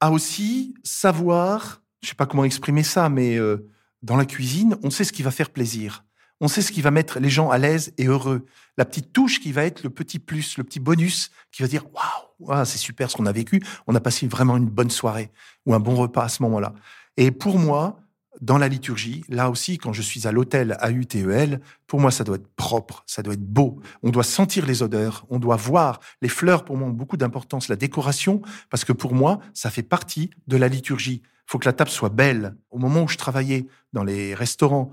À 0.00 0.10
aussi 0.10 0.74
savoir, 0.84 1.82
je 2.02 2.08
sais 2.08 2.14
pas 2.14 2.26
comment 2.26 2.44
exprimer 2.44 2.84
ça, 2.84 3.08
mais 3.08 3.36
euh, 3.36 3.68
dans 4.02 4.16
la 4.16 4.24
cuisine, 4.24 4.76
on 4.82 4.90
sait 4.90 5.04
ce 5.04 5.12
qui 5.12 5.22
va 5.22 5.30
faire 5.30 5.50
plaisir 5.50 6.04
on 6.40 6.48
sait 6.48 6.62
ce 6.62 6.72
qui 6.72 6.82
va 6.82 6.90
mettre 6.90 7.18
les 7.18 7.30
gens 7.30 7.50
à 7.50 7.58
l'aise 7.58 7.92
et 7.98 8.06
heureux. 8.06 8.46
La 8.76 8.84
petite 8.84 9.12
touche 9.12 9.40
qui 9.40 9.52
va 9.52 9.64
être 9.64 9.82
le 9.82 9.90
petit 9.90 10.18
plus, 10.18 10.56
le 10.56 10.64
petit 10.64 10.80
bonus 10.80 11.30
qui 11.50 11.62
va 11.62 11.68
dire 11.68 11.84
waouh, 12.40 12.64
c'est 12.64 12.78
super 12.78 13.10
ce 13.10 13.16
qu'on 13.16 13.26
a 13.26 13.32
vécu. 13.32 13.62
On 13.86 13.94
a 13.94 14.00
passé 14.00 14.26
vraiment 14.26 14.56
une 14.56 14.68
bonne 14.68 14.90
soirée 14.90 15.30
ou 15.66 15.74
un 15.74 15.80
bon 15.80 15.94
repas 15.94 16.24
à 16.24 16.28
ce 16.28 16.42
moment-là. 16.42 16.74
Et 17.16 17.30
pour 17.32 17.58
moi, 17.58 18.00
dans 18.40 18.58
la 18.58 18.68
liturgie, 18.68 19.24
là 19.28 19.50
aussi, 19.50 19.78
quand 19.78 19.92
je 19.92 20.02
suis 20.02 20.28
à 20.28 20.32
l'hôtel 20.32 20.76
AUTEL, 20.80 21.60
pour 21.86 22.00
moi, 22.00 22.12
ça 22.12 22.22
doit 22.22 22.36
être 22.36 22.48
propre, 22.54 23.02
ça 23.06 23.22
doit 23.22 23.34
être 23.34 23.44
beau. 23.44 23.80
On 24.02 24.10
doit 24.10 24.22
sentir 24.22 24.64
les 24.66 24.82
odeurs, 24.82 25.26
on 25.28 25.40
doit 25.40 25.56
voir. 25.56 25.98
Les 26.22 26.28
fleurs, 26.28 26.64
pour 26.64 26.76
moi, 26.76 26.88
ont 26.88 26.92
beaucoup 26.92 27.16
d'importance. 27.16 27.68
La 27.68 27.76
décoration, 27.76 28.42
parce 28.70 28.84
que 28.84 28.92
pour 28.92 29.14
moi, 29.14 29.40
ça 29.54 29.70
fait 29.70 29.82
partie 29.82 30.30
de 30.46 30.56
la 30.56 30.68
liturgie. 30.68 31.22
Il 31.24 31.50
faut 31.50 31.58
que 31.58 31.66
la 31.66 31.72
table 31.72 31.90
soit 31.90 32.10
belle. 32.10 32.54
Au 32.70 32.78
moment 32.78 33.02
où 33.02 33.08
je 33.08 33.16
travaillais 33.16 33.66
dans 33.92 34.04
les 34.04 34.34
restaurants, 34.34 34.92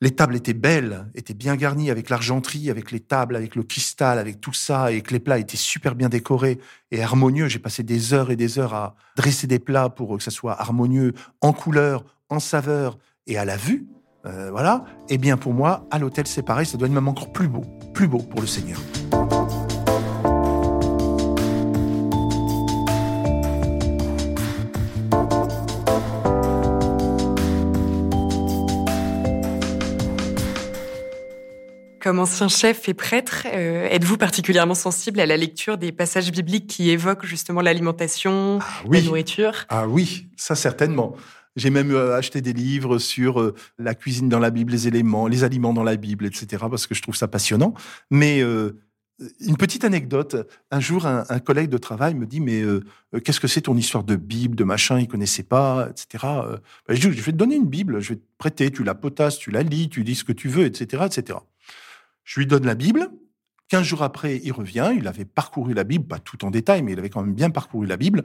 les 0.00 0.10
tables 0.10 0.36
étaient 0.36 0.52
belles, 0.52 1.06
étaient 1.14 1.34
bien 1.34 1.56
garnies 1.56 1.90
avec 1.90 2.10
l'argenterie, 2.10 2.70
avec 2.70 2.92
les 2.92 3.00
tables, 3.00 3.34
avec 3.34 3.54
le 3.54 3.62
cristal, 3.62 4.18
avec 4.18 4.40
tout 4.40 4.52
ça, 4.52 4.92
et 4.92 5.00
que 5.00 5.12
les 5.12 5.20
plats 5.20 5.38
étaient 5.38 5.56
super 5.56 5.94
bien 5.94 6.08
décorés 6.08 6.58
et 6.90 7.02
harmonieux. 7.02 7.48
J'ai 7.48 7.58
passé 7.58 7.82
des 7.82 8.12
heures 8.12 8.30
et 8.30 8.36
des 8.36 8.58
heures 8.58 8.74
à 8.74 8.94
dresser 9.16 9.46
des 9.46 9.58
plats 9.58 9.88
pour 9.88 10.16
que 10.18 10.22
ça 10.22 10.30
soit 10.30 10.60
harmonieux, 10.60 11.14
en 11.40 11.52
couleur, 11.52 12.04
en 12.28 12.40
saveur 12.40 12.98
et 13.26 13.38
à 13.38 13.44
la 13.44 13.56
vue. 13.56 13.86
Euh, 14.26 14.50
voilà. 14.50 14.84
Eh 15.08 15.18
bien, 15.18 15.36
pour 15.36 15.54
moi, 15.54 15.86
à 15.90 15.98
l'hôtel, 15.98 16.26
c'est 16.26 16.42
pareil, 16.42 16.66
ça 16.66 16.76
doit 16.76 16.88
être 16.88 16.94
même 16.94 17.08
encore 17.08 17.32
plus 17.32 17.48
beau, 17.48 17.64
plus 17.94 18.08
beau 18.08 18.18
pour 18.18 18.40
le 18.40 18.46
Seigneur. 18.46 18.80
Comme 32.06 32.20
ancien 32.20 32.46
chef 32.46 32.88
et 32.88 32.94
prêtre, 32.94 33.48
euh, 33.52 33.88
êtes-vous 33.90 34.16
particulièrement 34.16 34.76
sensible 34.76 35.18
à 35.18 35.26
la 35.26 35.36
lecture 35.36 35.76
des 35.76 35.90
passages 35.90 36.30
bibliques 36.30 36.68
qui 36.68 36.90
évoquent 36.90 37.26
justement 37.26 37.62
l'alimentation, 37.62 38.60
ah 38.62 38.66
oui. 38.86 39.00
la 39.00 39.06
nourriture? 39.06 39.66
Ah 39.70 39.88
oui, 39.88 40.28
ça 40.36 40.54
certainement. 40.54 41.16
J'ai 41.56 41.70
même 41.70 41.90
euh, 41.90 42.16
acheté 42.16 42.42
des 42.42 42.52
livres 42.52 42.98
sur 42.98 43.40
euh, 43.40 43.56
la 43.80 43.96
cuisine 43.96 44.28
dans 44.28 44.38
la 44.38 44.50
Bible, 44.50 44.70
les 44.70 44.86
éléments, 44.86 45.26
les 45.26 45.42
aliments 45.42 45.72
dans 45.72 45.82
la 45.82 45.96
Bible, 45.96 46.26
etc., 46.26 46.46
parce 46.70 46.86
que 46.86 46.94
je 46.94 47.02
trouve 47.02 47.16
ça 47.16 47.26
passionnant. 47.26 47.74
Mais 48.12 48.40
une 49.40 49.56
petite 49.56 49.82
anecdote. 49.82 50.36
Un 50.70 50.78
jour, 50.78 51.06
un, 51.06 51.38
collègue 51.40 51.70
de 51.70 51.78
travail 51.78 52.14
me 52.14 52.26
dit, 52.26 52.40
mais 52.40 52.62
qu'est-ce 53.24 53.40
que 53.40 53.48
c'est 53.48 53.62
ton 53.62 53.76
histoire 53.76 54.04
de 54.04 54.14
Bible, 54.14 54.54
de 54.54 54.62
machin, 54.62 55.00
il 55.00 55.08
connaissait 55.08 55.42
pas, 55.42 55.88
etc. 55.90 56.24
Ben, 56.86 56.94
je 56.94 57.08
dis, 57.08 57.18
je 57.18 57.22
vais 57.22 57.32
te 57.32 57.36
donner 57.36 57.56
une 57.56 57.66
Bible, 57.66 57.98
je 57.98 58.10
vais 58.10 58.16
te 58.16 58.26
prêter, 58.38 58.70
tu 58.70 58.84
la 58.84 58.94
potasses, 58.94 59.38
tu 59.38 59.50
la 59.50 59.64
lis, 59.64 59.88
tu 59.88 60.04
dis 60.04 60.14
ce 60.14 60.22
que 60.22 60.32
tu 60.32 60.48
veux, 60.48 60.66
etc., 60.66 61.02
etc. 61.06 61.38
Je 62.26 62.40
lui 62.40 62.46
donne 62.46 62.66
la 62.66 62.74
Bible. 62.74 63.08
Quinze 63.68 63.84
jours 63.84 64.02
après, 64.02 64.40
il 64.44 64.52
revient. 64.52 64.92
Il 64.96 65.06
avait 65.08 65.24
parcouru 65.24 65.72
la 65.72 65.84
Bible, 65.84 66.06
pas 66.06 66.18
tout 66.18 66.44
en 66.44 66.50
détail, 66.50 66.82
mais 66.82 66.92
il 66.92 66.98
avait 66.98 67.08
quand 67.08 67.22
même 67.22 67.34
bien 67.34 67.50
parcouru 67.50 67.86
la 67.86 67.96
Bible. 67.96 68.24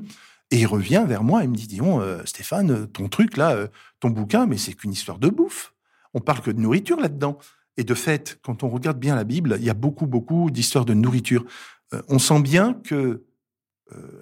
Et 0.50 0.60
il 0.60 0.66
revient 0.66 1.06
vers 1.08 1.24
moi 1.24 1.44
et 1.44 1.48
me 1.48 1.56
dit, 1.56 1.68
disons, 1.68 2.02
euh, 2.02 2.22
Stéphane, 2.26 2.88
ton 2.88 3.08
truc 3.08 3.38
là, 3.38 3.52
euh, 3.52 3.68
ton 4.00 4.10
bouquin, 4.10 4.48
mais 4.48 4.58
c'est 4.58 4.74
qu'une 4.74 4.92
histoire 4.92 5.20
de 5.20 5.30
bouffe. 5.30 5.74
On 6.14 6.20
parle 6.20 6.42
que 6.42 6.52
de 6.52 6.60
nourriture 6.60 7.00
là-dedans. 7.00 7.38
Et 7.78 7.84
de 7.84 7.94
fait, 7.94 8.40
quand 8.42 8.64
on 8.64 8.70
regarde 8.70 9.00
bien 9.00 9.16
la 9.16 9.24
Bible, 9.24 9.56
il 9.60 9.66
y 9.66 9.70
a 9.70 9.76
beaucoup, 9.76 10.08
beaucoup 10.08 10.50
d'histoires 10.50 10.84
de 10.84 10.94
nourriture. 10.94 11.46
Euh, 11.94 12.02
on 12.10 12.20
sent 12.20 12.42
bien 12.42 12.74
que 12.74 13.24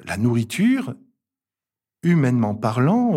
la 0.03 0.17
nourriture, 0.17 0.95
humainement 2.01 2.55
parlant, 2.55 3.13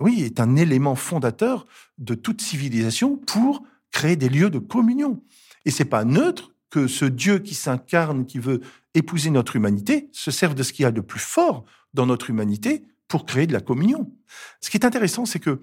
oui, 0.00 0.22
est 0.22 0.40
un 0.40 0.56
élément 0.56 0.94
fondateur 0.94 1.66
de 1.98 2.14
toute 2.14 2.40
civilisation 2.40 3.18
pour 3.18 3.62
créer 3.90 4.16
des 4.16 4.30
lieux 4.30 4.48
de 4.48 4.58
communion. 4.58 5.22
Et 5.64 5.70
c'est 5.70 5.84
pas 5.84 6.04
neutre 6.04 6.54
que 6.70 6.86
ce 6.86 7.04
Dieu 7.04 7.38
qui 7.38 7.54
s'incarne, 7.54 8.26
qui 8.26 8.38
veut 8.38 8.60
épouser 8.94 9.30
notre 9.30 9.56
humanité, 9.56 10.08
se 10.12 10.30
serve 10.30 10.54
de 10.54 10.62
ce 10.62 10.72
qu'il 10.72 10.82
y 10.82 10.86
a 10.86 10.92
de 10.92 11.00
plus 11.00 11.20
fort 11.20 11.64
dans 11.94 12.06
notre 12.06 12.30
humanité 12.30 12.84
pour 13.08 13.26
créer 13.26 13.46
de 13.46 13.52
la 13.52 13.60
communion. 13.60 14.12
Ce 14.60 14.70
qui 14.70 14.76
est 14.76 14.84
intéressant, 14.84 15.24
c'est 15.26 15.38
que 15.38 15.60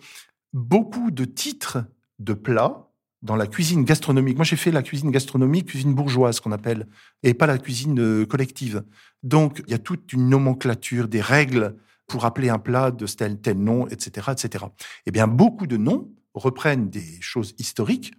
beaucoup 0.54 1.12
de 1.12 1.26
titres 1.26 1.84
de 2.20 2.34
plats 2.34 2.88
dans 3.22 3.36
la 3.36 3.46
cuisine 3.46 3.84
gastronomique, 3.84 4.38
moi 4.38 4.46
j'ai 4.46 4.56
fait 4.56 4.72
la 4.72 4.82
cuisine 4.82 5.12
gastronomique, 5.12 5.68
cuisine 5.68 5.94
bourgeoise 5.94 6.40
qu'on 6.40 6.52
appelle, 6.52 6.88
et 7.24 7.34
pas 7.34 7.46
la 7.46 7.58
cuisine 7.58 8.00
euh, 8.00 8.26
collective. 8.26 8.84
Donc 9.22 9.62
il 9.68 9.72
y 9.72 9.76
a 9.76 9.80
toute 9.80 10.12
une 10.14 10.28
nomenclature, 10.28 11.08
des 11.08 11.22
règles 11.22 11.76
pour 12.08 12.26
appeler 12.26 12.50
un 12.50 12.58
plat 12.58 12.90
de 12.92 13.06
tel 13.06 13.40
tel 13.40 13.58
nom, 13.58 13.88
etc., 13.88 14.32
etc. 14.32 14.66
Eh 15.06 15.12
bien, 15.12 15.28
beaucoup 15.28 15.68
de 15.68 15.78
noms 15.78 16.10
reprennent 16.34 16.90
des 16.90 17.20
choses 17.20 17.56
historiques. 17.58 18.14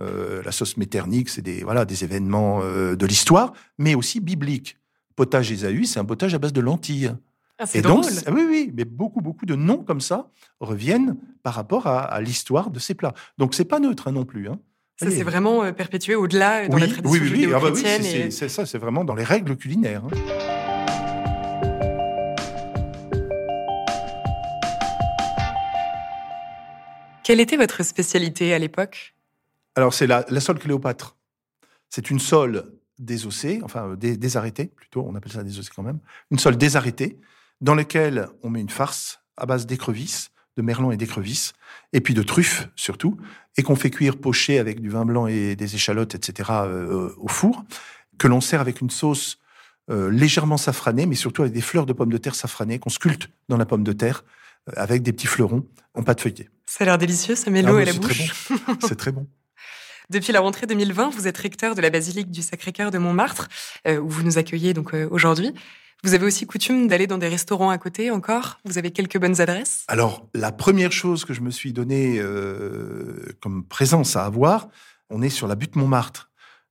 Euh, 0.00 0.42
la 0.44 0.52
sauce 0.52 0.76
méternique, 0.76 1.28
c'est 1.28 1.42
des, 1.42 1.62
voilà, 1.62 1.84
des 1.84 2.04
événements 2.04 2.60
euh, 2.62 2.96
de 2.96 3.06
l'histoire, 3.06 3.52
mais 3.78 3.94
aussi 3.94 4.20
bibliques. 4.20 4.78
Potage 5.16 5.50
Ésaü, 5.50 5.84
c'est 5.84 5.98
un 5.98 6.04
potage 6.04 6.34
à 6.34 6.38
base 6.38 6.52
de 6.52 6.60
lentilles. 6.60 7.12
Ah, 7.58 7.66
c'est 7.66 7.82
drôle. 7.82 8.04
oui, 8.30 8.46
oui, 8.48 8.72
mais 8.72 8.84
beaucoup, 8.84 9.20
beaucoup 9.20 9.44
de 9.44 9.56
noms 9.56 9.82
comme 9.82 10.00
ça 10.00 10.30
reviennent 10.60 11.16
par 11.42 11.54
rapport 11.54 11.88
à, 11.88 12.20
l'histoire 12.20 12.70
de 12.70 12.78
ces 12.78 12.94
plats. 12.94 13.14
Donc, 13.36 13.54
c'est 13.54 13.64
pas 13.64 13.80
neutre 13.80 14.06
hein, 14.06 14.12
non 14.12 14.24
plus. 14.24 14.48
Hein. 14.48 14.60
Ça, 14.96 15.10
c'est 15.10 15.24
vraiment 15.24 15.64
euh, 15.64 15.72
perpétué 15.72 16.14
au-delà 16.14 16.68
dans 16.68 16.76
la 16.76 16.86
tradition 16.86 17.10
oui, 17.10 17.20
oui, 17.22 17.46
oui. 17.46 17.52
Ah 17.54 17.60
bah 17.60 17.70
c'est 17.74 18.48
ça, 18.48 18.66
c'est 18.66 18.78
vraiment 18.78 19.04
dans 19.04 19.14
les 19.14 19.24
règles 19.24 19.56
culinaires. 19.56 20.02
Hein. 20.04 20.57
Quelle 27.28 27.40
était 27.40 27.58
votre 27.58 27.84
spécialité 27.84 28.54
à 28.54 28.58
l'époque? 28.58 29.14
Alors, 29.74 29.92
c'est 29.92 30.06
la, 30.06 30.24
la 30.30 30.40
sole 30.40 30.58
Cléopâtre. 30.58 31.14
C'est 31.90 32.08
une 32.08 32.20
sole 32.20 32.72
désossée, 32.98 33.60
enfin 33.62 33.90
euh, 33.90 33.96
désarrêtée 33.96 34.64
plutôt, 34.74 35.04
on 35.06 35.14
appelle 35.14 35.32
ça 35.32 35.44
désossée 35.44 35.68
quand 35.76 35.82
même, 35.82 35.98
une 36.30 36.38
sole 36.38 36.56
désarrêtée 36.56 37.18
dans 37.60 37.74
laquelle 37.74 38.30
on 38.42 38.48
met 38.48 38.62
une 38.62 38.70
farce 38.70 39.20
à 39.36 39.44
base 39.44 39.66
d'écrevisses, 39.66 40.30
de 40.56 40.62
merlan 40.62 40.90
et 40.90 40.96
d'écrevisses, 40.96 41.52
et 41.92 42.00
puis 42.00 42.14
de 42.14 42.22
truffes 42.22 42.70
surtout, 42.76 43.18
et 43.58 43.62
qu'on 43.62 43.76
fait 43.76 43.90
cuire 43.90 44.16
poché 44.16 44.58
avec 44.58 44.80
du 44.80 44.88
vin 44.88 45.04
blanc 45.04 45.26
et 45.26 45.54
des 45.54 45.74
échalotes, 45.74 46.14
etc. 46.14 46.50
Euh, 46.64 47.12
au 47.18 47.28
four, 47.28 47.62
que 48.16 48.26
l'on 48.26 48.40
sert 48.40 48.62
avec 48.62 48.80
une 48.80 48.88
sauce 48.88 49.38
euh, 49.90 50.10
légèrement 50.10 50.56
safranée, 50.56 51.04
mais 51.04 51.14
surtout 51.14 51.42
avec 51.42 51.52
des 51.52 51.60
fleurs 51.60 51.84
de 51.84 51.92
pommes 51.92 52.10
de 52.10 52.16
terre 52.16 52.34
safranées 52.34 52.78
qu'on 52.78 52.88
sculpte 52.88 53.28
dans 53.50 53.58
la 53.58 53.66
pomme 53.66 53.84
de 53.84 53.92
terre 53.92 54.24
avec 54.76 55.02
des 55.02 55.12
petits 55.12 55.26
fleurons 55.26 55.66
en 55.92 56.02
pâte 56.02 56.22
feuilletée. 56.22 56.48
Ça 56.68 56.84
a 56.84 56.84
l'air 56.84 56.98
délicieux, 56.98 57.34
ça 57.34 57.50
met 57.50 57.62
l'eau 57.62 57.78
ah, 57.78 57.80
à 57.80 57.84
la 57.86 57.94
bouche. 57.94 58.30
C'est 58.86 58.96
très 58.96 59.10
bon. 59.10 59.26
Depuis 60.10 60.34
la 60.34 60.40
rentrée 60.40 60.66
2020, 60.66 61.08
vous 61.08 61.26
êtes 61.26 61.38
recteur 61.38 61.74
de 61.74 61.80
la 61.80 61.88
basilique 61.88 62.30
du 62.30 62.42
Sacré-Cœur 62.42 62.90
de 62.90 62.98
Montmartre, 62.98 63.48
euh, 63.86 63.98
où 63.98 64.08
vous 64.10 64.22
nous 64.22 64.36
accueillez 64.36 64.74
donc 64.74 64.92
euh, 64.92 65.08
aujourd'hui. 65.10 65.54
Vous 66.04 66.12
avez 66.12 66.26
aussi 66.26 66.46
coutume 66.46 66.86
d'aller 66.86 67.06
dans 67.06 67.16
des 67.16 67.28
restaurants 67.28 67.70
à 67.70 67.78
côté 67.78 68.10
encore? 68.10 68.60
Vous 68.66 68.76
avez 68.76 68.90
quelques 68.90 69.18
bonnes 69.18 69.40
adresses? 69.40 69.84
Alors, 69.88 70.28
la 70.34 70.52
première 70.52 70.92
chose 70.92 71.24
que 71.24 71.32
je 71.32 71.40
me 71.40 71.50
suis 71.50 71.72
donnée 71.72 72.18
euh, 72.18 73.34
comme 73.40 73.64
présence 73.64 74.14
à 74.16 74.26
avoir, 74.26 74.68
on 75.08 75.22
est 75.22 75.30
sur 75.30 75.48
la 75.48 75.54
butte 75.54 75.74
Montmartre. 75.74 76.30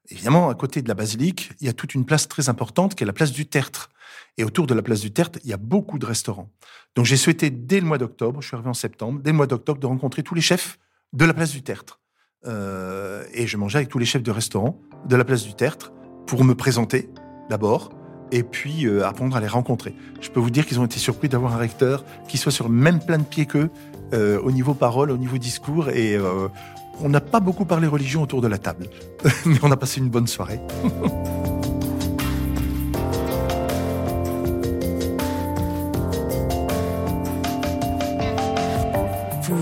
Évidemment, 0.10 0.50
à 0.50 0.54
côté 0.54 0.84
de 0.84 0.88
la 0.88 0.94
basilique, 0.94 1.52
il 1.60 1.66
y 1.66 1.70
a 1.70 1.74
toute 1.74 1.96
une 1.96 2.06
place 2.06 2.28
très 2.28 2.50
importante 2.50 2.94
qui 2.94 3.04
est 3.04 3.08
la 3.08 3.14
place 3.14 3.32
du 3.32 3.48
Tertre. 3.48 3.90
Et 4.38 4.44
autour 4.44 4.68
de 4.68 4.74
la 4.74 4.82
place 4.82 5.02
du 5.02 5.12
Tertre, 5.12 5.40
il 5.44 5.50
y 5.50 5.54
a 5.54 5.58
beaucoup 5.58 5.98
de 5.98 6.06
restaurants. 6.06 6.50
Donc 6.96 7.06
j'ai 7.06 7.18
souhaité 7.18 7.50
dès 7.50 7.80
le 7.80 7.88
mois 7.88 7.98
d'octobre, 7.98 8.42
je 8.42 8.48
suis 8.48 8.56
arrivé 8.56 8.70
en 8.70 8.76
septembre, 8.76 9.20
dès 9.24 9.32
le 9.32 9.38
mois 9.38 9.48
d'octobre, 9.48 9.80
de 9.80 9.88
rencontrer 9.88 10.24
tous 10.24 10.36
les 10.36 10.42
chefs 10.42 10.78
de 11.14 11.26
la 11.26 11.34
place 11.34 11.52
du 11.52 11.64
Tertre. 11.64 12.00
Euh, 12.46 13.24
et 13.34 13.48
je 13.48 13.58
mangeais 13.58 13.80
avec 13.80 13.90
tous 13.90 13.98
les 13.98 14.06
chefs 14.06 14.24
de 14.24 14.32
restaurants 14.32 14.80
de 15.08 15.16
la 15.16 15.26
place 15.26 15.44
du 15.44 15.56
Tertre 15.56 15.92
pour 16.28 16.44
me 16.44 16.54
présenter 16.54 17.10
d'abord 17.50 17.90
et 18.32 18.44
puis 18.44 18.86
euh, 18.86 19.08
apprendre 19.08 19.36
à 19.36 19.40
les 19.40 19.48
rencontrer. 19.48 19.96
Je 20.22 20.30
peux 20.30 20.40
vous 20.40 20.52
dire 20.52 20.68
qu'ils 20.68 20.80
ont 20.80 20.86
été 20.86 21.00
surpris 21.00 21.30
d'avoir 21.30 21.54
un 21.54 21.58
recteur 21.58 22.06
qui 22.28 22.38
soit 22.38 22.52
sur 22.52 22.68
le 22.68 22.76
même 22.76 23.00
plan 23.00 23.18
de 23.18 23.24
pied 23.24 23.48
qu'eux 23.48 23.72
euh, 24.14 24.40
au 24.42 24.52
niveau 24.52 24.76
parole, 24.76 25.10
au 25.10 25.18
niveau 25.18 25.38
discours 25.38 25.90
et 25.90 26.18
on 27.00 27.10
n'a 27.10 27.22
pas 27.22 27.40
beaucoup 27.40 27.66
parlé 27.66 27.88
religion 27.88 28.22
autour 28.22 28.42
de 28.42 28.48
la 28.48 28.58
table, 28.58 28.88
mais 29.46 29.58
on 29.64 29.72
a 29.72 29.78
passé 29.78 30.00
une 30.00 30.10
bonne 30.10 30.28
soirée. 30.28 30.60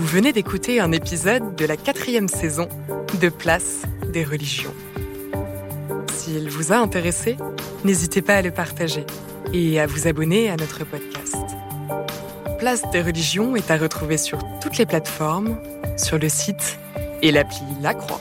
Vous 0.06 0.12
venez 0.12 0.32
d'écouter 0.32 0.78
un 0.78 0.92
épisode 0.92 1.56
de 1.56 1.64
la 1.64 1.76
quatrième 1.76 2.28
saison 2.28 2.68
de 3.20 3.28
Place 3.28 3.82
des 4.12 4.22
religions. 4.22 4.72
S'il 6.14 6.48
vous 6.48 6.72
a 6.72 6.76
intéressé, 6.76 7.36
n'hésitez 7.84 8.22
pas 8.22 8.36
à 8.36 8.42
le 8.42 8.52
partager 8.52 9.04
et 9.52 9.80
à 9.80 9.86
vous 9.88 10.06
abonner 10.06 10.48
à 10.48 10.54
notre 10.54 10.84
podcast. 10.84 11.34
Place 12.60 12.88
des 12.92 13.02
religions 13.02 13.56
est 13.56 13.68
à 13.72 13.76
retrouver 13.76 14.16
sur 14.16 14.38
toutes 14.60 14.78
les 14.78 14.86
plateformes, 14.86 15.58
sur 15.96 16.20
le 16.20 16.28
site 16.28 16.78
et 17.20 17.32
l'appli 17.32 17.64
La 17.82 17.92
Croix. 17.92 18.20